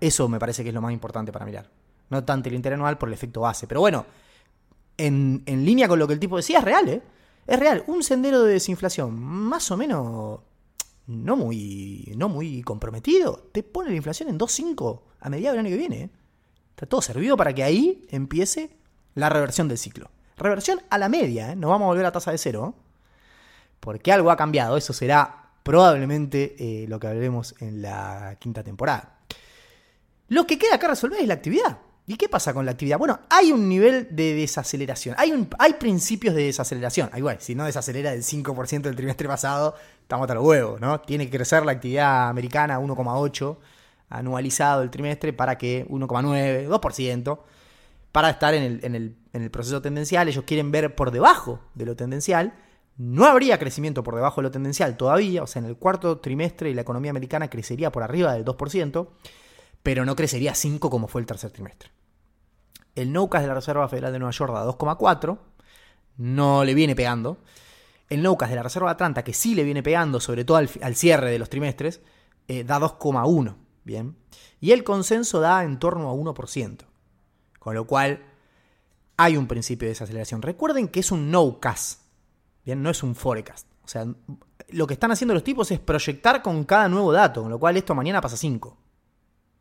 Eso 0.00 0.28
me 0.28 0.38
parece 0.38 0.62
que 0.62 0.70
es 0.70 0.74
lo 0.74 0.80
más 0.80 0.92
importante 0.92 1.32
para 1.32 1.44
mirar. 1.44 1.68
No 2.08 2.24
tanto 2.24 2.48
el 2.48 2.54
interanual 2.54 2.98
por 2.98 3.08
el 3.08 3.12
efecto 3.12 3.42
base. 3.42 3.66
Pero 3.66 3.80
bueno, 3.80 4.06
en, 4.96 5.42
en 5.46 5.64
línea 5.64 5.86
con 5.86 5.98
lo 5.98 6.06
que 6.06 6.14
el 6.14 6.20
tipo 6.20 6.36
decía, 6.36 6.58
es 6.58 6.64
real, 6.64 6.88
¿eh? 6.88 7.02
Es 7.46 7.58
real. 7.58 7.84
Un 7.86 8.02
sendero 8.02 8.42
de 8.42 8.54
desinflación 8.54 9.14
más 9.14 9.70
o 9.70 9.76
menos 9.76 10.40
no 11.06 11.36
muy, 11.36 12.12
no 12.16 12.28
muy 12.28 12.62
comprometido. 12.62 13.48
Te 13.52 13.62
pone 13.62 13.90
la 13.90 13.96
inflación 13.96 14.28
en 14.28 14.38
2,5 14.38 15.00
a 15.20 15.28
mediados 15.28 15.56
del 15.56 15.66
año 15.66 15.74
que 15.74 15.78
viene. 15.78 16.02
¿eh? 16.02 16.10
Está 16.70 16.86
todo 16.86 17.02
servido 17.02 17.36
para 17.36 17.54
que 17.54 17.62
ahí 17.62 18.06
empiece 18.10 18.76
la 19.14 19.28
reversión 19.28 19.68
del 19.68 19.78
ciclo. 19.78 20.10
Reversión 20.36 20.80
a 20.90 20.98
la 20.98 21.08
media, 21.08 21.52
¿eh? 21.52 21.56
no 21.56 21.68
vamos 21.68 21.86
a 21.86 21.88
volver 21.88 22.06
a 22.06 22.12
tasa 22.12 22.30
de 22.30 22.38
cero, 22.38 22.74
porque 23.80 24.12
algo 24.12 24.30
ha 24.30 24.36
cambiado, 24.36 24.76
eso 24.76 24.92
será 24.92 25.50
probablemente 25.62 26.56
eh, 26.58 26.86
lo 26.88 26.98
que 26.98 27.06
hablaremos 27.06 27.54
en 27.60 27.82
la 27.82 28.36
quinta 28.40 28.62
temporada. 28.62 29.18
Lo 30.28 30.46
que 30.46 30.58
queda 30.58 30.76
acá 30.76 30.88
resolver 30.88 31.20
es 31.20 31.28
la 31.28 31.34
actividad. 31.34 31.78
¿Y 32.06 32.16
qué 32.16 32.28
pasa 32.28 32.52
con 32.52 32.66
la 32.66 32.72
actividad? 32.72 32.98
Bueno, 32.98 33.20
hay 33.30 33.52
un 33.52 33.68
nivel 33.68 34.08
de 34.10 34.34
desaceleración, 34.34 35.14
hay, 35.18 35.30
un, 35.30 35.48
hay 35.58 35.74
principios 35.74 36.34
de 36.34 36.44
desaceleración. 36.44 37.10
Igual, 37.16 37.36
si 37.40 37.54
no 37.54 37.64
desacelera 37.64 38.10
del 38.10 38.24
5% 38.24 38.82
del 38.82 38.96
trimestre 38.96 39.28
pasado, 39.28 39.76
estamos 40.00 40.24
hasta 40.24 40.34
los 40.34 40.44
huevos, 40.44 40.80
¿no? 40.80 41.00
Tiene 41.00 41.26
que 41.26 41.36
crecer 41.36 41.64
la 41.64 41.72
actividad 41.72 42.28
americana 42.28 42.80
1,8 42.80 43.56
anualizado 44.10 44.82
el 44.82 44.90
trimestre 44.90 45.32
para 45.32 45.56
que 45.56 45.86
1,9, 45.88 46.68
2% 46.68 47.38
para 48.12 48.28
estar 48.28 48.54
en 48.54 49.16
el, 49.32 49.50
proceso 49.50 49.80
tendencial. 49.80 50.28
Ellos 50.28 50.44
quieren 50.44 50.70
ver 50.70 50.94
por 50.94 51.10
debajo 51.10 51.60
de 51.74 51.86
lo 51.86 51.96
tendencial. 51.96 52.54
No 52.98 53.24
habría 53.24 53.58
crecimiento 53.58 54.02
por 54.02 54.14
debajo 54.14 54.40
de 54.40 54.44
lo 54.44 54.50
tendencial 54.50 54.98
todavía, 54.98 55.42
o 55.42 55.46
sea, 55.46 55.60
en 55.60 55.66
el 55.66 55.76
cuarto 55.76 56.18
trimestre 56.18 56.74
la 56.74 56.82
economía 56.82 57.10
americana 57.10 57.48
crecería 57.48 57.90
por 57.90 58.02
arriba 58.02 58.34
del 58.34 58.44
2%, 58.44 59.08
pero 59.82 60.04
no 60.04 60.14
crecería 60.14 60.54
5 60.54 60.90
como 60.90 61.08
fue 61.08 61.22
el 61.22 61.26
tercer 61.26 61.50
trimestre. 61.50 61.90
El 62.94 63.10
NOCAS 63.10 63.40
de 63.40 63.48
la 63.48 63.54
Reserva 63.54 63.88
Federal 63.88 64.12
de 64.12 64.18
Nueva 64.18 64.32
York 64.32 64.52
da 64.52 64.66
2,4, 64.66 65.38
no 66.18 66.64
le 66.64 66.74
viene 66.74 66.94
pegando. 66.94 67.38
El 68.10 68.22
NOCAS 68.22 68.50
de 68.50 68.56
la 68.56 68.62
Reserva 68.62 68.90
de 68.90 68.92
Atlanta, 68.92 69.24
que 69.24 69.32
sí 69.32 69.54
le 69.54 69.64
viene 69.64 69.82
pegando, 69.82 70.20
sobre 70.20 70.44
todo 70.44 70.58
al, 70.58 70.94
cierre 70.94 71.30
de 71.30 71.38
los 71.38 71.48
trimestres, 71.48 72.02
eh, 72.46 72.62
da 72.62 72.78
2,1. 72.78 73.56
Bien. 73.84 74.16
Y 74.60 74.72
el 74.72 74.84
consenso 74.84 75.40
da 75.40 75.64
en 75.64 75.78
torno 75.78 76.10
a 76.10 76.12
1%. 76.12 76.91
Con 77.62 77.76
lo 77.76 77.86
cual, 77.86 78.18
hay 79.16 79.36
un 79.36 79.46
principio 79.46 79.86
de 79.86 79.90
desaceleración. 79.90 80.42
Recuerden 80.42 80.88
que 80.88 80.98
es 80.98 81.12
un 81.12 81.30
no-cast, 81.30 82.00
¿bien? 82.64 82.82
No 82.82 82.90
es 82.90 83.04
un 83.04 83.14
forecast. 83.14 83.68
O 83.84 83.88
sea, 83.88 84.04
lo 84.70 84.86
que 84.88 84.94
están 84.94 85.12
haciendo 85.12 85.32
los 85.32 85.44
tipos 85.44 85.70
es 85.70 85.78
proyectar 85.78 86.42
con 86.42 86.64
cada 86.64 86.88
nuevo 86.88 87.12
dato, 87.12 87.40
con 87.40 87.52
lo 87.52 87.60
cual 87.60 87.76
esto 87.76 87.94
mañana 87.94 88.20
pasa 88.20 88.34
a 88.34 88.38
5, 88.38 88.76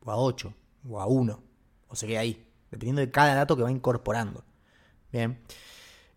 o 0.04 0.12
a 0.12 0.18
8, 0.18 0.52
o 0.90 1.00
a 1.00 1.06
1, 1.06 1.44
o 1.90 1.96
se 1.96 2.08
queda 2.08 2.22
ahí, 2.22 2.44
dependiendo 2.72 3.02
de 3.02 3.12
cada 3.12 3.36
dato 3.36 3.56
que 3.56 3.62
va 3.62 3.70
incorporando. 3.70 4.44
Bien. 5.12 5.40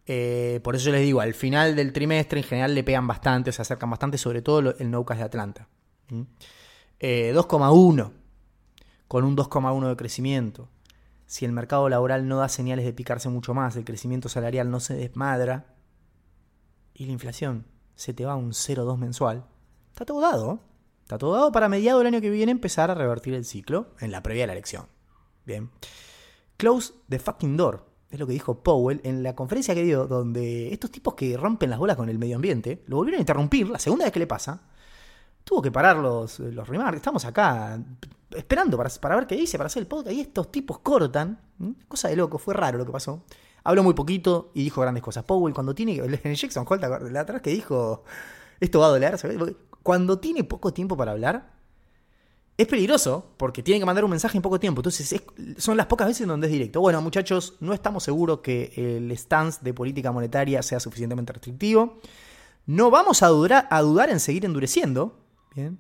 Eh, 0.06 0.60
por 0.64 0.76
eso 0.76 0.90
les 0.90 1.02
digo, 1.02 1.20
al 1.20 1.34
final 1.34 1.76
del 1.76 1.92
trimestre 1.92 2.40
en 2.40 2.46
general 2.46 2.74
le 2.74 2.82
pegan 2.82 3.06
bastante, 3.06 3.52
se 3.52 3.60
acercan 3.60 3.90
bastante, 3.90 4.16
sobre 4.16 4.40
todo 4.40 4.74
el 4.78 4.90
no-cast 4.90 5.18
de 5.18 5.24
Atlanta. 5.26 5.68
2,1, 6.08 8.06
eh, 8.06 8.10
con 9.06 9.24
un 9.24 9.36
2,1 9.36 9.90
de 9.90 9.96
crecimiento 9.96 10.70
si 11.26 11.44
el 11.44 11.52
mercado 11.52 11.88
laboral 11.88 12.28
no 12.28 12.38
da 12.38 12.48
señales 12.48 12.84
de 12.84 12.92
picarse 12.92 13.28
mucho 13.28 13.54
más, 13.54 13.76
el 13.76 13.84
crecimiento 13.84 14.28
salarial 14.28 14.70
no 14.70 14.80
se 14.80 14.94
desmadra 14.94 15.74
y 16.92 17.06
la 17.06 17.12
inflación 17.12 17.66
se 17.94 18.14
te 18.14 18.24
va 18.24 18.32
a 18.32 18.36
un 18.36 18.52
0,2 18.52 18.96
mensual, 18.98 19.44
está 19.92 20.04
todo 20.04 20.20
dado. 20.20 20.60
Está 21.04 21.18
todo 21.18 21.34
dado 21.34 21.52
para 21.52 21.68
mediado 21.68 21.98
del 21.98 22.06
año 22.06 22.22
que 22.22 22.30
viene 22.30 22.50
empezar 22.50 22.90
a 22.90 22.94
revertir 22.94 23.34
el 23.34 23.44
ciclo 23.44 23.88
en 24.00 24.10
la 24.10 24.22
previa 24.22 24.44
de 24.44 24.46
la 24.46 24.52
elección. 24.54 24.86
Bien. 25.44 25.70
Close 26.56 26.94
the 27.10 27.18
fucking 27.18 27.58
door. 27.58 27.84
Es 28.10 28.18
lo 28.18 28.26
que 28.26 28.32
dijo 28.32 28.62
Powell 28.62 29.02
en 29.04 29.22
la 29.22 29.34
conferencia 29.34 29.74
que 29.74 29.82
dio, 29.82 30.06
donde 30.06 30.72
estos 30.72 30.90
tipos 30.90 31.12
que 31.12 31.36
rompen 31.36 31.68
las 31.68 31.78
bolas 31.78 31.96
con 31.96 32.08
el 32.08 32.18
medio 32.18 32.36
ambiente 32.36 32.82
lo 32.86 32.96
volvieron 32.96 33.18
a 33.18 33.20
interrumpir 33.20 33.68
la 33.68 33.78
segunda 33.78 34.06
vez 34.06 34.12
que 34.12 34.20
le 34.20 34.26
pasa. 34.26 34.62
Tuvo 35.44 35.62
que 35.62 35.70
parar 35.70 35.96
los, 35.96 36.38
los 36.40 36.66
remarks. 36.66 36.96
Estamos 36.96 37.24
acá 37.24 37.78
esperando 38.34 38.76
para, 38.76 39.16
ver 39.16 39.26
qué 39.26 39.36
dice, 39.36 39.58
para 39.58 39.66
hacer 39.66 39.82
el 39.82 39.86
podcast. 39.86 40.16
Y 40.16 40.20
estos 40.20 40.50
tipos 40.50 40.78
cortan. 40.78 41.38
Cosa 41.86 42.08
de 42.08 42.16
loco, 42.16 42.38
fue 42.38 42.54
raro 42.54 42.78
lo 42.78 42.86
que 42.86 42.92
pasó. 42.92 43.22
Habló 43.62 43.82
muy 43.82 43.94
poquito 43.94 44.50
y 44.54 44.64
dijo 44.64 44.80
grandes 44.80 45.02
cosas. 45.02 45.24
Powell, 45.24 45.54
cuando 45.54 45.74
tiene. 45.74 45.96
En 45.96 46.34
Jackson 46.34 46.66
Holt, 46.68 46.82
de 46.82 47.18
atrás 47.18 47.42
que 47.42 47.50
dijo. 47.50 48.04
Esto 48.60 48.80
va 48.80 48.86
a 48.86 48.90
doler. 48.90 49.16
Cuando 49.82 50.18
tiene 50.18 50.44
poco 50.44 50.72
tiempo 50.72 50.96
para 50.96 51.12
hablar, 51.12 51.52
es 52.56 52.66
peligroso 52.66 53.32
porque 53.36 53.62
tiene 53.62 53.80
que 53.80 53.86
mandar 53.86 54.04
un 54.04 54.10
mensaje 54.10 54.38
en 54.38 54.42
poco 54.42 54.60
tiempo. 54.60 54.80
Entonces, 54.80 55.22
son 55.58 55.76
las 55.76 55.86
pocas 55.86 56.06
veces 56.06 56.22
en 56.22 56.28
donde 56.28 56.46
es 56.46 56.52
directo. 56.52 56.80
Bueno, 56.80 57.02
muchachos, 57.02 57.54
no 57.60 57.74
estamos 57.74 58.04
seguros 58.04 58.40
que 58.40 58.72
el 58.76 59.10
stance 59.16 59.60
de 59.62 59.74
política 59.74 60.12
monetaria 60.12 60.62
sea 60.62 60.80
suficientemente 60.80 61.32
restrictivo. 61.32 61.98
No 62.66 62.90
vamos 62.90 63.22
a, 63.22 63.26
a 63.26 63.82
dudar 63.82 64.08
en 64.08 64.20
seguir 64.20 64.44
endureciendo. 64.44 65.23
Bien. 65.54 65.78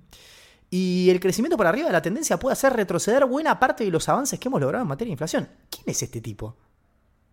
Y 0.70 1.08
el 1.10 1.20
crecimiento 1.20 1.56
por 1.56 1.66
arriba 1.66 1.86
de 1.86 1.92
la 1.92 2.02
tendencia 2.02 2.38
puede 2.38 2.54
hacer 2.54 2.72
retroceder 2.72 3.26
buena 3.26 3.60
parte 3.60 3.84
de 3.84 3.90
los 3.90 4.08
avances 4.08 4.40
que 4.40 4.48
hemos 4.48 4.60
logrado 4.60 4.82
en 4.82 4.88
materia 4.88 5.10
de 5.10 5.12
inflación. 5.12 5.48
¿Quién 5.70 5.84
es 5.86 6.02
este 6.02 6.20
tipo? 6.20 6.56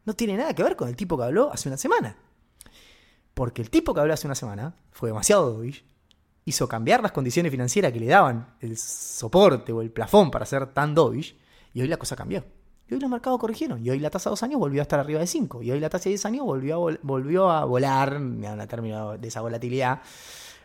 No 0.06 0.14
tiene 0.14 0.38
nada 0.38 0.54
que 0.54 0.64
ver 0.64 0.76
con 0.76 0.88
el 0.90 0.96
tipo 0.96 1.18
que 1.18 1.24
habló 1.24 1.52
hace 1.52 1.70
una 1.70 1.78
semana. 1.78 2.16
Porque 3.34 3.62
el 3.62 3.70
tipo 3.70 3.94
que 3.94 4.02
habló 4.02 4.14
hace 4.14 4.28
una 4.28 4.36
semana 4.36 4.76
fue 4.92 5.10
demasiado 5.10 5.54
dovish, 5.54 5.84
hizo 6.46 6.68
cambiar 6.68 7.02
las 7.02 7.12
condiciones 7.12 7.52
financieras 7.52 7.92
que 7.92 8.00
le 8.00 8.08
daban 8.08 8.56
el 8.60 8.78
soporte 8.78 9.72
o 9.72 9.82
el 9.82 9.92
plafón 9.92 10.30
para 10.30 10.46
ser 10.46 10.68
tan 10.74 10.94
dovish, 10.94 11.36
y 11.74 11.82
hoy 11.82 11.88
la 11.88 11.98
cosa 11.98 12.16
cambió. 12.16 12.44
Y 12.92 12.96
hoy 12.96 13.00
los 13.00 13.10
mercados 13.10 13.40
corrigieron. 13.40 13.84
Y 13.84 13.90
hoy 13.90 14.00
la 14.00 14.10
tasa 14.10 14.30
de 14.30 14.32
dos 14.34 14.44
años 14.44 14.60
volvió 14.60 14.82
a 14.82 14.84
estar 14.84 15.00
arriba 15.00 15.22
de 15.22 15.28
5. 15.28 15.64
Y 15.64 15.72
hoy 15.72 15.80
la 15.80 15.90
tasa 15.90 16.06
de 16.06 16.10
10 16.10 16.26
años 16.26 16.46
volvió 16.46 16.90
a, 16.90 16.98
volvió 17.02 17.50
a 17.50 17.64
volar, 17.64 18.16
en 18.16 18.68
término 18.68 19.18
de 19.18 19.28
esa 19.30 19.40
volatilidad, 19.40 20.02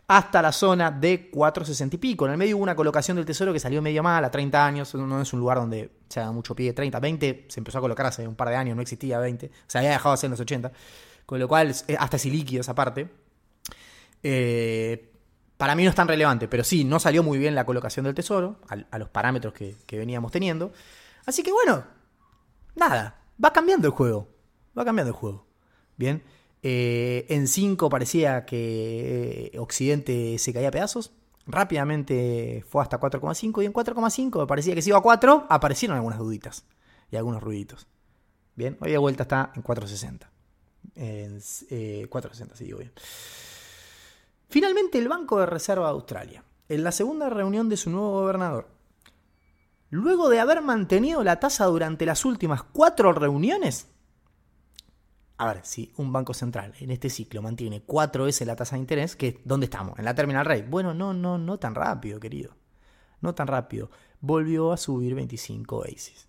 hasta 0.08 0.40
la 0.40 0.52
zona 0.52 0.90
de 0.90 1.30
4,60 1.30 1.94
y 1.94 1.96
pico. 1.98 2.26
En 2.26 2.32
el 2.32 2.38
medio 2.38 2.56
hubo 2.56 2.62
una 2.62 2.76
colocación 2.76 3.16
del 3.16 3.26
tesoro 3.26 3.52
que 3.52 3.58
salió 3.58 3.82
medio 3.82 4.02
mal 4.02 4.24
a 4.24 4.30
30 4.30 4.64
años. 4.64 4.94
No 4.94 5.20
es 5.20 5.32
un 5.32 5.40
lugar 5.40 5.58
donde 5.58 5.90
se 6.08 6.20
haga 6.20 6.32
mucho 6.32 6.54
pie. 6.54 6.72
30, 6.72 7.00
20 7.00 7.46
se 7.48 7.60
empezó 7.60 7.78
a 7.78 7.80
colocar 7.80 8.06
hace 8.06 8.26
un 8.26 8.36
par 8.36 8.48
de 8.48 8.56
años, 8.56 8.76
no 8.76 8.82
existía 8.82 9.18
20. 9.18 9.50
Se 9.66 9.78
había 9.78 9.90
dejado 9.90 10.10
de 10.10 10.14
hacer 10.14 10.28
en 10.28 10.30
los 10.32 10.40
80. 10.40 10.72
Con 11.26 11.40
lo 11.40 11.48
cual, 11.48 11.74
hasta 11.98 12.16
es 12.16 12.26
ilíquido 12.26 12.60
esa 12.60 12.74
parte. 12.74 13.08
Eh, 14.22 15.12
para 15.56 15.74
mí 15.74 15.82
no 15.82 15.90
es 15.90 15.96
tan 15.96 16.06
relevante, 16.06 16.48
pero 16.48 16.62
sí, 16.62 16.84
no 16.84 17.00
salió 17.00 17.22
muy 17.22 17.38
bien 17.38 17.54
la 17.54 17.64
colocación 17.64 18.04
del 18.04 18.14
tesoro 18.14 18.60
a, 18.68 18.98
los 18.98 19.08
parámetros 19.08 19.52
que, 19.52 19.76
veníamos 19.90 20.30
teniendo. 20.30 20.72
Así 21.24 21.42
que 21.42 21.50
bueno, 21.50 21.84
nada, 22.76 23.22
va 23.42 23.52
cambiando 23.52 23.88
el 23.88 23.92
juego. 23.92 24.28
Va 24.78 24.84
cambiando 24.84 25.12
el 25.12 25.16
juego. 25.16 25.46
Bien. 25.96 26.22
Eh, 26.68 27.26
en 27.28 27.46
5 27.46 27.88
parecía 27.88 28.44
que 28.44 29.52
Occidente 29.56 30.36
se 30.40 30.52
caía 30.52 30.66
a 30.66 30.72
pedazos. 30.72 31.12
Rápidamente 31.46 32.64
fue 32.68 32.82
hasta 32.82 32.98
4,5 32.98 33.62
y 33.62 33.66
en 33.66 33.72
4,5 33.72 34.48
parecía 34.48 34.74
que 34.74 34.82
se 34.82 34.90
iba 34.90 34.98
a 34.98 35.00
4, 35.00 35.46
aparecieron 35.48 35.96
algunas 35.96 36.18
duditas 36.18 36.64
y 37.08 37.14
algunos 37.14 37.40
ruiditos. 37.40 37.86
Bien, 38.56 38.76
hoy 38.80 38.90
de 38.90 38.98
vuelta 38.98 39.22
está 39.22 39.52
en 39.54 39.62
4,60. 39.62 40.28
En 40.96 41.38
4,60, 41.38 42.54
sí 42.54 42.64
digo 42.64 42.78
bien. 42.78 42.90
Finalmente, 44.48 44.98
el 44.98 45.06
Banco 45.06 45.38
de 45.38 45.46
Reserva 45.46 45.86
de 45.86 45.92
Australia, 45.92 46.42
en 46.68 46.82
la 46.82 46.90
segunda 46.90 47.30
reunión 47.30 47.68
de 47.68 47.76
su 47.76 47.90
nuevo 47.90 48.10
gobernador, 48.10 48.66
luego 49.90 50.28
de 50.28 50.40
haber 50.40 50.62
mantenido 50.62 51.22
la 51.22 51.38
tasa 51.38 51.66
durante 51.66 52.06
las 52.06 52.24
últimas 52.24 52.64
cuatro 52.64 53.12
reuniones, 53.12 53.86
a 55.38 55.46
ver, 55.52 55.60
si 55.64 55.92
un 55.96 56.12
banco 56.12 56.32
central 56.32 56.72
en 56.80 56.90
este 56.90 57.10
ciclo 57.10 57.42
mantiene 57.42 57.82
cuatro 57.82 58.24
veces 58.24 58.46
la 58.46 58.56
tasa 58.56 58.76
de 58.76 58.80
interés, 58.80 59.16
que 59.16 59.40
¿dónde 59.44 59.66
estamos? 59.66 59.98
En 59.98 60.06
la 60.06 60.14
terminal 60.14 60.46
rate. 60.46 60.66
Bueno, 60.68 60.94
no, 60.94 61.12
no, 61.12 61.36
no 61.36 61.58
tan 61.58 61.74
rápido, 61.74 62.18
querido. 62.20 62.54
No 63.20 63.34
tan 63.34 63.46
rápido. 63.46 63.90
Volvió 64.20 64.72
a 64.72 64.76
subir 64.76 65.14
25 65.14 65.80
basis. 65.80 66.26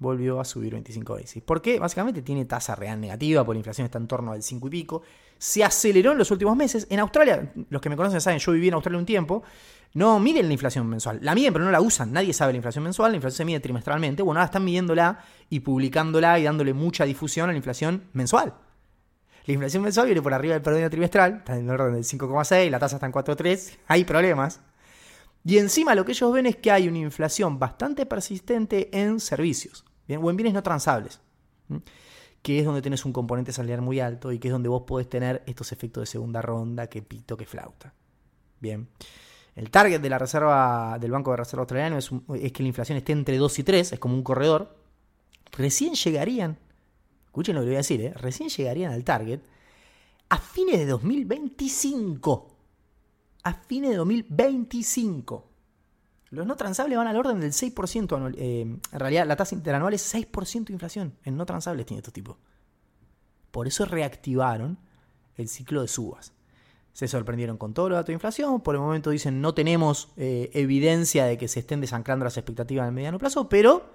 Volvió 0.00 0.40
a 0.40 0.44
subir 0.44 0.72
25 0.72 1.14
basis. 1.14 1.42
¿Por 1.42 1.62
qué? 1.62 1.78
Básicamente 1.78 2.22
tiene 2.22 2.44
tasa 2.46 2.74
real 2.74 3.00
negativa, 3.00 3.44
porque 3.44 3.56
la 3.56 3.60
inflación 3.60 3.84
está 3.84 3.98
en 3.98 4.08
torno 4.08 4.32
al 4.32 4.42
5 4.42 4.66
y 4.66 4.70
pico 4.70 5.02
se 5.40 5.64
aceleró 5.64 6.12
en 6.12 6.18
los 6.18 6.30
últimos 6.30 6.54
meses. 6.54 6.86
En 6.90 7.00
Australia, 7.00 7.50
los 7.70 7.80
que 7.80 7.88
me 7.88 7.96
conocen 7.96 8.20
saben, 8.20 8.38
yo 8.38 8.52
viví 8.52 8.68
en 8.68 8.74
Australia 8.74 8.98
un 8.98 9.06
tiempo, 9.06 9.42
no 9.94 10.20
miden 10.20 10.46
la 10.46 10.52
inflación 10.52 10.86
mensual. 10.86 11.18
La 11.22 11.34
miden, 11.34 11.52
pero 11.52 11.64
no 11.64 11.70
la 11.70 11.80
usan. 11.80 12.12
Nadie 12.12 12.34
sabe 12.34 12.52
la 12.52 12.56
inflación 12.56 12.84
mensual. 12.84 13.12
La 13.12 13.16
inflación 13.16 13.38
se 13.38 13.44
mide 13.46 13.60
trimestralmente. 13.60 14.22
Bueno, 14.22 14.38
ahora 14.38 14.46
están 14.46 14.64
midiéndola 14.64 15.24
y 15.48 15.60
publicándola 15.60 16.38
y 16.38 16.44
dándole 16.44 16.74
mucha 16.74 17.06
difusión 17.06 17.48
a 17.48 17.52
la 17.52 17.56
inflación 17.56 18.04
mensual. 18.12 18.54
La 19.46 19.54
inflación 19.54 19.82
mensual 19.82 20.06
viene 20.06 20.20
por 20.20 20.34
arriba 20.34 20.52
del 20.54 20.62
promedio 20.62 20.90
trimestral, 20.90 21.38
está 21.38 21.56
en 21.56 21.64
el 21.64 21.70
orden 21.70 21.94
del 21.94 22.04
5,6, 22.04 22.70
la 22.70 22.78
tasa 22.78 22.96
está 22.96 23.06
en 23.06 23.12
4,3, 23.12 23.78
hay 23.88 24.04
problemas. 24.04 24.60
Y 25.44 25.56
encima 25.56 25.94
lo 25.94 26.04
que 26.04 26.12
ellos 26.12 26.32
ven 26.32 26.44
es 26.44 26.56
que 26.56 26.70
hay 26.70 26.86
una 26.86 26.98
inflación 26.98 27.58
bastante 27.58 28.04
persistente 28.04 28.90
en 28.92 29.18
servicios, 29.18 29.86
¿bien? 30.10 30.24
o 30.24 30.30
en 30.30 30.36
bienes 30.36 30.54
no 30.54 30.62
transables 30.62 31.20
que 32.42 32.58
es 32.58 32.64
donde 32.64 32.82
tenés 32.82 33.04
un 33.04 33.12
componente 33.12 33.52
salarial 33.52 33.82
muy 33.82 34.00
alto 34.00 34.32
y 34.32 34.38
que 34.38 34.48
es 34.48 34.52
donde 34.52 34.68
vos 34.68 34.82
podés 34.82 35.08
tener 35.08 35.42
estos 35.46 35.72
efectos 35.72 36.02
de 36.02 36.06
segunda 36.06 36.40
ronda, 36.40 36.86
que 36.88 37.02
pito, 37.02 37.36
que 37.36 37.46
flauta. 37.46 37.92
Bien. 38.60 38.88
El 39.54 39.70
target 39.70 40.00
de 40.00 40.08
la 40.08 40.18
reserva 40.18 40.96
del 40.98 41.10
Banco 41.10 41.32
de 41.32 41.38
Reserva 41.38 41.62
Australiano 41.62 41.98
es, 41.98 42.08
que 42.52 42.62
la 42.62 42.68
inflación 42.68 42.96
esté 42.96 43.12
entre 43.12 43.36
2 43.36 43.58
y 43.58 43.62
3, 43.62 43.92
es 43.92 43.98
como 43.98 44.14
un 44.14 44.22
corredor. 44.22 44.76
Recién 45.52 45.94
llegarían, 45.94 46.56
escuchen 47.26 47.56
lo 47.56 47.60
que 47.60 47.66
voy 47.66 47.74
a 47.74 47.78
decir, 47.78 48.00
¿eh? 48.00 48.12
recién 48.14 48.48
llegarían 48.48 48.92
al 48.92 49.04
target 49.04 49.40
a 50.28 50.38
fines 50.38 50.78
de 50.78 50.86
2025. 50.86 52.56
A 53.42 53.54
fines 53.54 53.90
de 53.90 53.96
2025. 53.96 55.49
Los 56.30 56.46
no 56.46 56.56
transables 56.56 56.96
van 56.96 57.08
al 57.08 57.16
orden 57.16 57.40
del 57.40 57.52
6% 57.52 58.16
anual. 58.16 58.34
Eh, 58.38 58.60
en 58.60 58.80
realidad, 58.92 59.26
la 59.26 59.36
tasa 59.36 59.54
interanual 59.54 59.94
es 59.94 60.14
6% 60.14 60.66
de 60.66 60.72
inflación. 60.72 61.14
En 61.24 61.36
no 61.36 61.44
transables 61.44 61.86
tiene 61.86 61.98
estos 61.98 62.14
tipos. 62.14 62.36
Por 63.50 63.66
eso 63.66 63.84
reactivaron 63.84 64.78
el 65.36 65.48
ciclo 65.48 65.82
de 65.82 65.88
subas. 65.88 66.32
Se 66.92 67.08
sorprendieron 67.08 67.56
con 67.56 67.74
todo 67.74 67.88
los 67.88 67.96
datos 67.96 68.08
de 68.08 68.14
inflación. 68.14 68.60
Por 68.60 68.76
el 68.76 68.80
momento 68.80 69.10
dicen 69.10 69.40
no 69.40 69.54
tenemos 69.54 70.12
eh, 70.16 70.50
evidencia 70.54 71.24
de 71.24 71.36
que 71.36 71.48
se 71.48 71.60
estén 71.60 71.80
desanclando 71.80 72.24
las 72.24 72.36
expectativas 72.36 72.84
en 72.84 72.88
el 72.88 72.94
mediano 72.94 73.18
plazo, 73.18 73.48
pero 73.48 73.90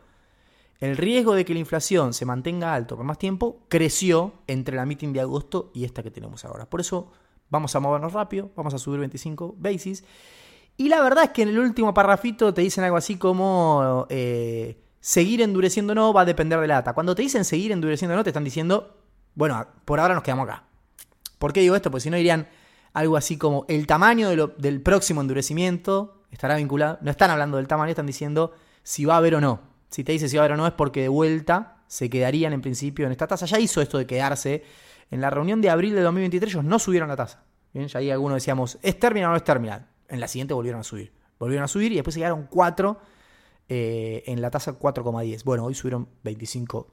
el 0.79 0.97
riesgo 0.97 1.35
de 1.35 1.45
que 1.45 1.53
la 1.53 1.59
inflación 1.59 2.13
se 2.13 2.25
mantenga 2.25 2.73
alto 2.73 2.97
por 2.97 3.05
más 3.05 3.17
tiempo 3.17 3.63
creció 3.69 4.33
entre 4.47 4.75
la 4.75 4.85
meeting 4.85 5.13
de 5.13 5.21
agosto 5.21 5.71
y 5.73 5.85
esta 5.85 6.03
que 6.03 6.11
tenemos 6.11 6.43
ahora. 6.43 6.69
Por 6.69 6.81
eso 6.81 7.11
vamos 7.49 7.75
a 7.75 7.79
movernos 7.79 8.11
rápido, 8.11 8.51
vamos 8.55 8.73
a 8.73 8.77
subir 8.77 8.99
25 8.99 9.55
basis. 9.57 10.03
Y 10.77 10.89
la 10.89 11.01
verdad 11.01 11.25
es 11.25 11.29
que 11.31 11.43
en 11.43 11.49
el 11.49 11.59
último 11.59 11.93
parrafito 11.93 12.53
te 12.53 12.61
dicen 12.61 12.83
algo 12.83 12.97
así 12.97 13.17
como 13.17 14.05
eh, 14.09 14.77
seguir 14.99 15.41
endureciendo 15.41 15.95
no 15.95 16.11
va 16.11 16.21
a 16.21 16.25
depender 16.25 16.59
de 16.59 16.67
la 16.67 16.75
data. 16.75 16.93
Cuando 16.93 17.15
te 17.15 17.21
dicen 17.21 17.45
seguir 17.45 17.71
endureciendo 17.71 18.15
no, 18.15 18.23
te 18.23 18.31
están 18.31 18.43
diciendo, 18.43 18.97
bueno, 19.35 19.65
por 19.85 19.99
ahora 19.99 20.13
nos 20.13 20.23
quedamos 20.23 20.49
acá. 20.49 20.63
¿Por 21.39 21.53
qué 21.53 21.61
digo 21.61 21.75
esto? 21.75 21.91
Pues 21.91 22.03
si 22.03 22.09
no 22.09 22.17
dirían 22.17 22.47
algo 22.93 23.15
así 23.17 23.37
como 23.37 23.65
el 23.69 23.87
tamaño 23.87 24.29
del 24.57 24.81
próximo 24.81 25.21
endurecimiento 25.21 26.23
estará 26.31 26.55
vinculado. 26.55 26.97
No 27.01 27.11
están 27.11 27.31
hablando 27.31 27.57
del 27.57 27.67
tamaño, 27.67 27.91
están 27.91 28.05
diciendo 28.05 28.53
si 28.83 29.05
va 29.05 29.15
a 29.15 29.17
haber 29.17 29.35
o 29.35 29.41
no. 29.41 29.61
Si 29.89 30.03
te 30.03 30.11
dice 30.11 30.27
si 30.27 30.35
va 30.35 30.43
a 30.43 30.45
haber 30.45 30.53
o 30.53 30.57
no 30.57 30.67
es 30.67 30.73
porque 30.73 31.01
de 31.01 31.07
vuelta 31.07 31.77
se 31.87 32.09
quedarían 32.09 32.51
en 32.51 32.61
principio 32.61 33.05
en 33.05 33.11
esta 33.11 33.27
tasa. 33.27 33.45
Ya 33.45 33.59
hizo 33.59 33.81
esto 33.81 33.97
de 33.97 34.05
quedarse. 34.05 34.63
En 35.11 35.21
la 35.21 35.29
reunión 35.29 35.61
de 35.61 35.69
abril 35.69 35.93
de 35.93 36.01
2023 36.01 36.51
ellos 36.53 36.65
no 36.65 36.79
subieron 36.79 37.07
la 37.07 37.15
tasa. 37.15 37.43
Bien, 37.73 37.87
ya 37.87 37.99
ahí 37.99 38.09
algunos 38.09 38.37
decíamos, 38.37 38.77
¿es 38.81 38.99
terminal 38.99 39.29
o 39.29 39.31
no 39.31 39.37
es 39.37 39.43
terminal? 39.43 39.87
En 40.09 40.19
la 40.19 40.27
siguiente 40.27 40.53
volvieron 40.53 40.81
a 40.81 40.83
subir. 40.83 41.13
Volvieron 41.39 41.63
a 41.63 41.67
subir 41.67 41.91
y 41.91 41.95
después 41.95 42.15
llegaron 42.15 42.47
4 42.49 42.99
eh, 43.67 44.23
en 44.27 44.41
la 44.41 44.51
tasa 44.51 44.77
4,10. 44.79 45.43
Bueno, 45.43 45.65
hoy 45.65 45.73
subieron 45.73 46.07
25 46.23 46.87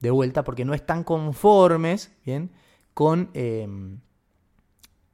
de 0.00 0.10
vuelta 0.10 0.44
porque 0.44 0.64
no 0.64 0.74
están 0.74 1.04
conformes 1.04 2.12
bien, 2.24 2.52
con 2.92 3.30
em, 3.34 4.00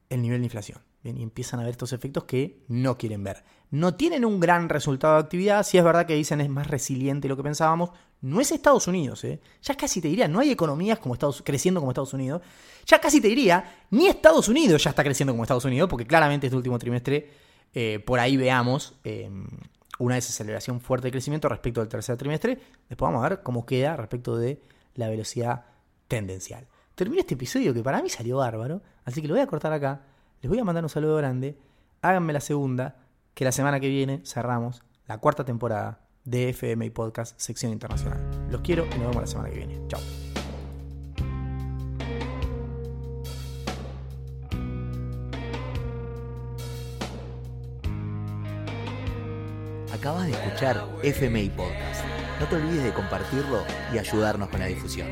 el 0.08 0.22
nivel 0.22 0.40
de 0.40 0.46
inflación. 0.46 0.80
Bien, 1.02 1.16
y 1.16 1.22
empiezan 1.22 1.60
a 1.60 1.62
ver 1.62 1.72
estos 1.72 1.92
efectos 1.92 2.24
que 2.24 2.62
no 2.68 2.98
quieren 2.98 3.24
ver. 3.24 3.42
No 3.70 3.94
tienen 3.94 4.24
un 4.24 4.38
gran 4.38 4.68
resultado 4.68 5.14
de 5.14 5.20
actividad, 5.20 5.62
si 5.62 5.78
es 5.78 5.84
verdad 5.84 6.06
que 6.06 6.14
dicen 6.14 6.40
es 6.40 6.50
más 6.50 6.66
resiliente 6.66 7.28
lo 7.28 7.36
que 7.36 7.42
pensábamos. 7.42 7.90
No 8.20 8.40
es 8.40 8.52
Estados 8.52 8.86
Unidos, 8.86 9.24
¿eh? 9.24 9.40
ya 9.62 9.76
casi 9.76 10.02
te 10.02 10.08
diría, 10.08 10.28
no 10.28 10.40
hay 10.40 10.50
economías 10.50 10.98
como 10.98 11.14
Estados, 11.14 11.42
creciendo 11.42 11.80
como 11.80 11.92
Estados 11.92 12.12
Unidos. 12.12 12.42
Ya 12.84 13.00
casi 13.00 13.20
te 13.20 13.28
diría, 13.28 13.86
ni 13.90 14.08
Estados 14.08 14.48
Unidos 14.48 14.84
ya 14.84 14.90
está 14.90 15.02
creciendo 15.02 15.32
como 15.32 15.44
Estados 15.44 15.64
Unidos, 15.64 15.88
porque 15.88 16.06
claramente 16.06 16.48
este 16.48 16.56
último 16.56 16.78
trimestre 16.78 17.30
eh, 17.72 18.02
por 18.04 18.18
ahí 18.18 18.36
veamos 18.36 18.94
em, 19.04 19.46
una 19.98 20.16
desaceleración 20.16 20.80
fuerte 20.80 21.06
de 21.06 21.12
crecimiento 21.12 21.48
respecto 21.48 21.80
al 21.80 21.88
tercer 21.88 22.18
trimestre. 22.18 22.58
Después 22.88 23.10
vamos 23.10 23.24
a 23.24 23.28
ver 23.30 23.42
cómo 23.42 23.64
queda 23.64 23.96
respecto 23.96 24.36
de 24.36 24.60
la 24.96 25.08
velocidad 25.08 25.64
tendencial. 26.08 26.66
Termino 26.94 27.20
este 27.20 27.34
episodio 27.34 27.72
que 27.72 27.82
para 27.82 28.02
mí 28.02 28.10
salió 28.10 28.38
bárbaro, 28.38 28.82
así 29.04 29.22
que 29.22 29.28
lo 29.28 29.34
voy 29.34 29.42
a 29.42 29.46
cortar 29.46 29.72
acá. 29.72 30.02
Les 30.40 30.48
voy 30.48 30.58
a 30.58 30.64
mandar 30.64 30.82
un 30.82 30.88
saludo 30.88 31.16
grande. 31.16 31.58
Háganme 32.00 32.32
la 32.32 32.40
segunda, 32.40 32.96
que 33.34 33.44
la 33.44 33.52
semana 33.52 33.78
que 33.78 33.88
viene 33.88 34.22
cerramos 34.24 34.82
la 35.06 35.18
cuarta 35.18 35.44
temporada 35.44 36.00
de 36.24 36.48
FM 36.48 36.90
Podcast 36.92 37.38
Sección 37.38 37.72
Internacional. 37.72 38.48
Los 38.50 38.62
quiero 38.62 38.86
y 38.86 38.98
nos 38.98 39.00
vemos 39.00 39.16
la 39.16 39.26
semana 39.26 39.50
que 39.50 39.56
viene. 39.56 39.86
Chao. 39.88 40.00
Acabas 49.92 50.24
de 50.24 50.32
escuchar 50.32 50.88
FMI 51.02 51.50
Podcast. 51.50 52.02
No 52.40 52.46
te 52.46 52.56
olvides 52.56 52.84
de 52.84 52.94
compartirlo 52.94 53.62
y 53.92 53.98
ayudarnos 53.98 54.48
con 54.48 54.60
la 54.60 54.66
difusión. 54.66 55.08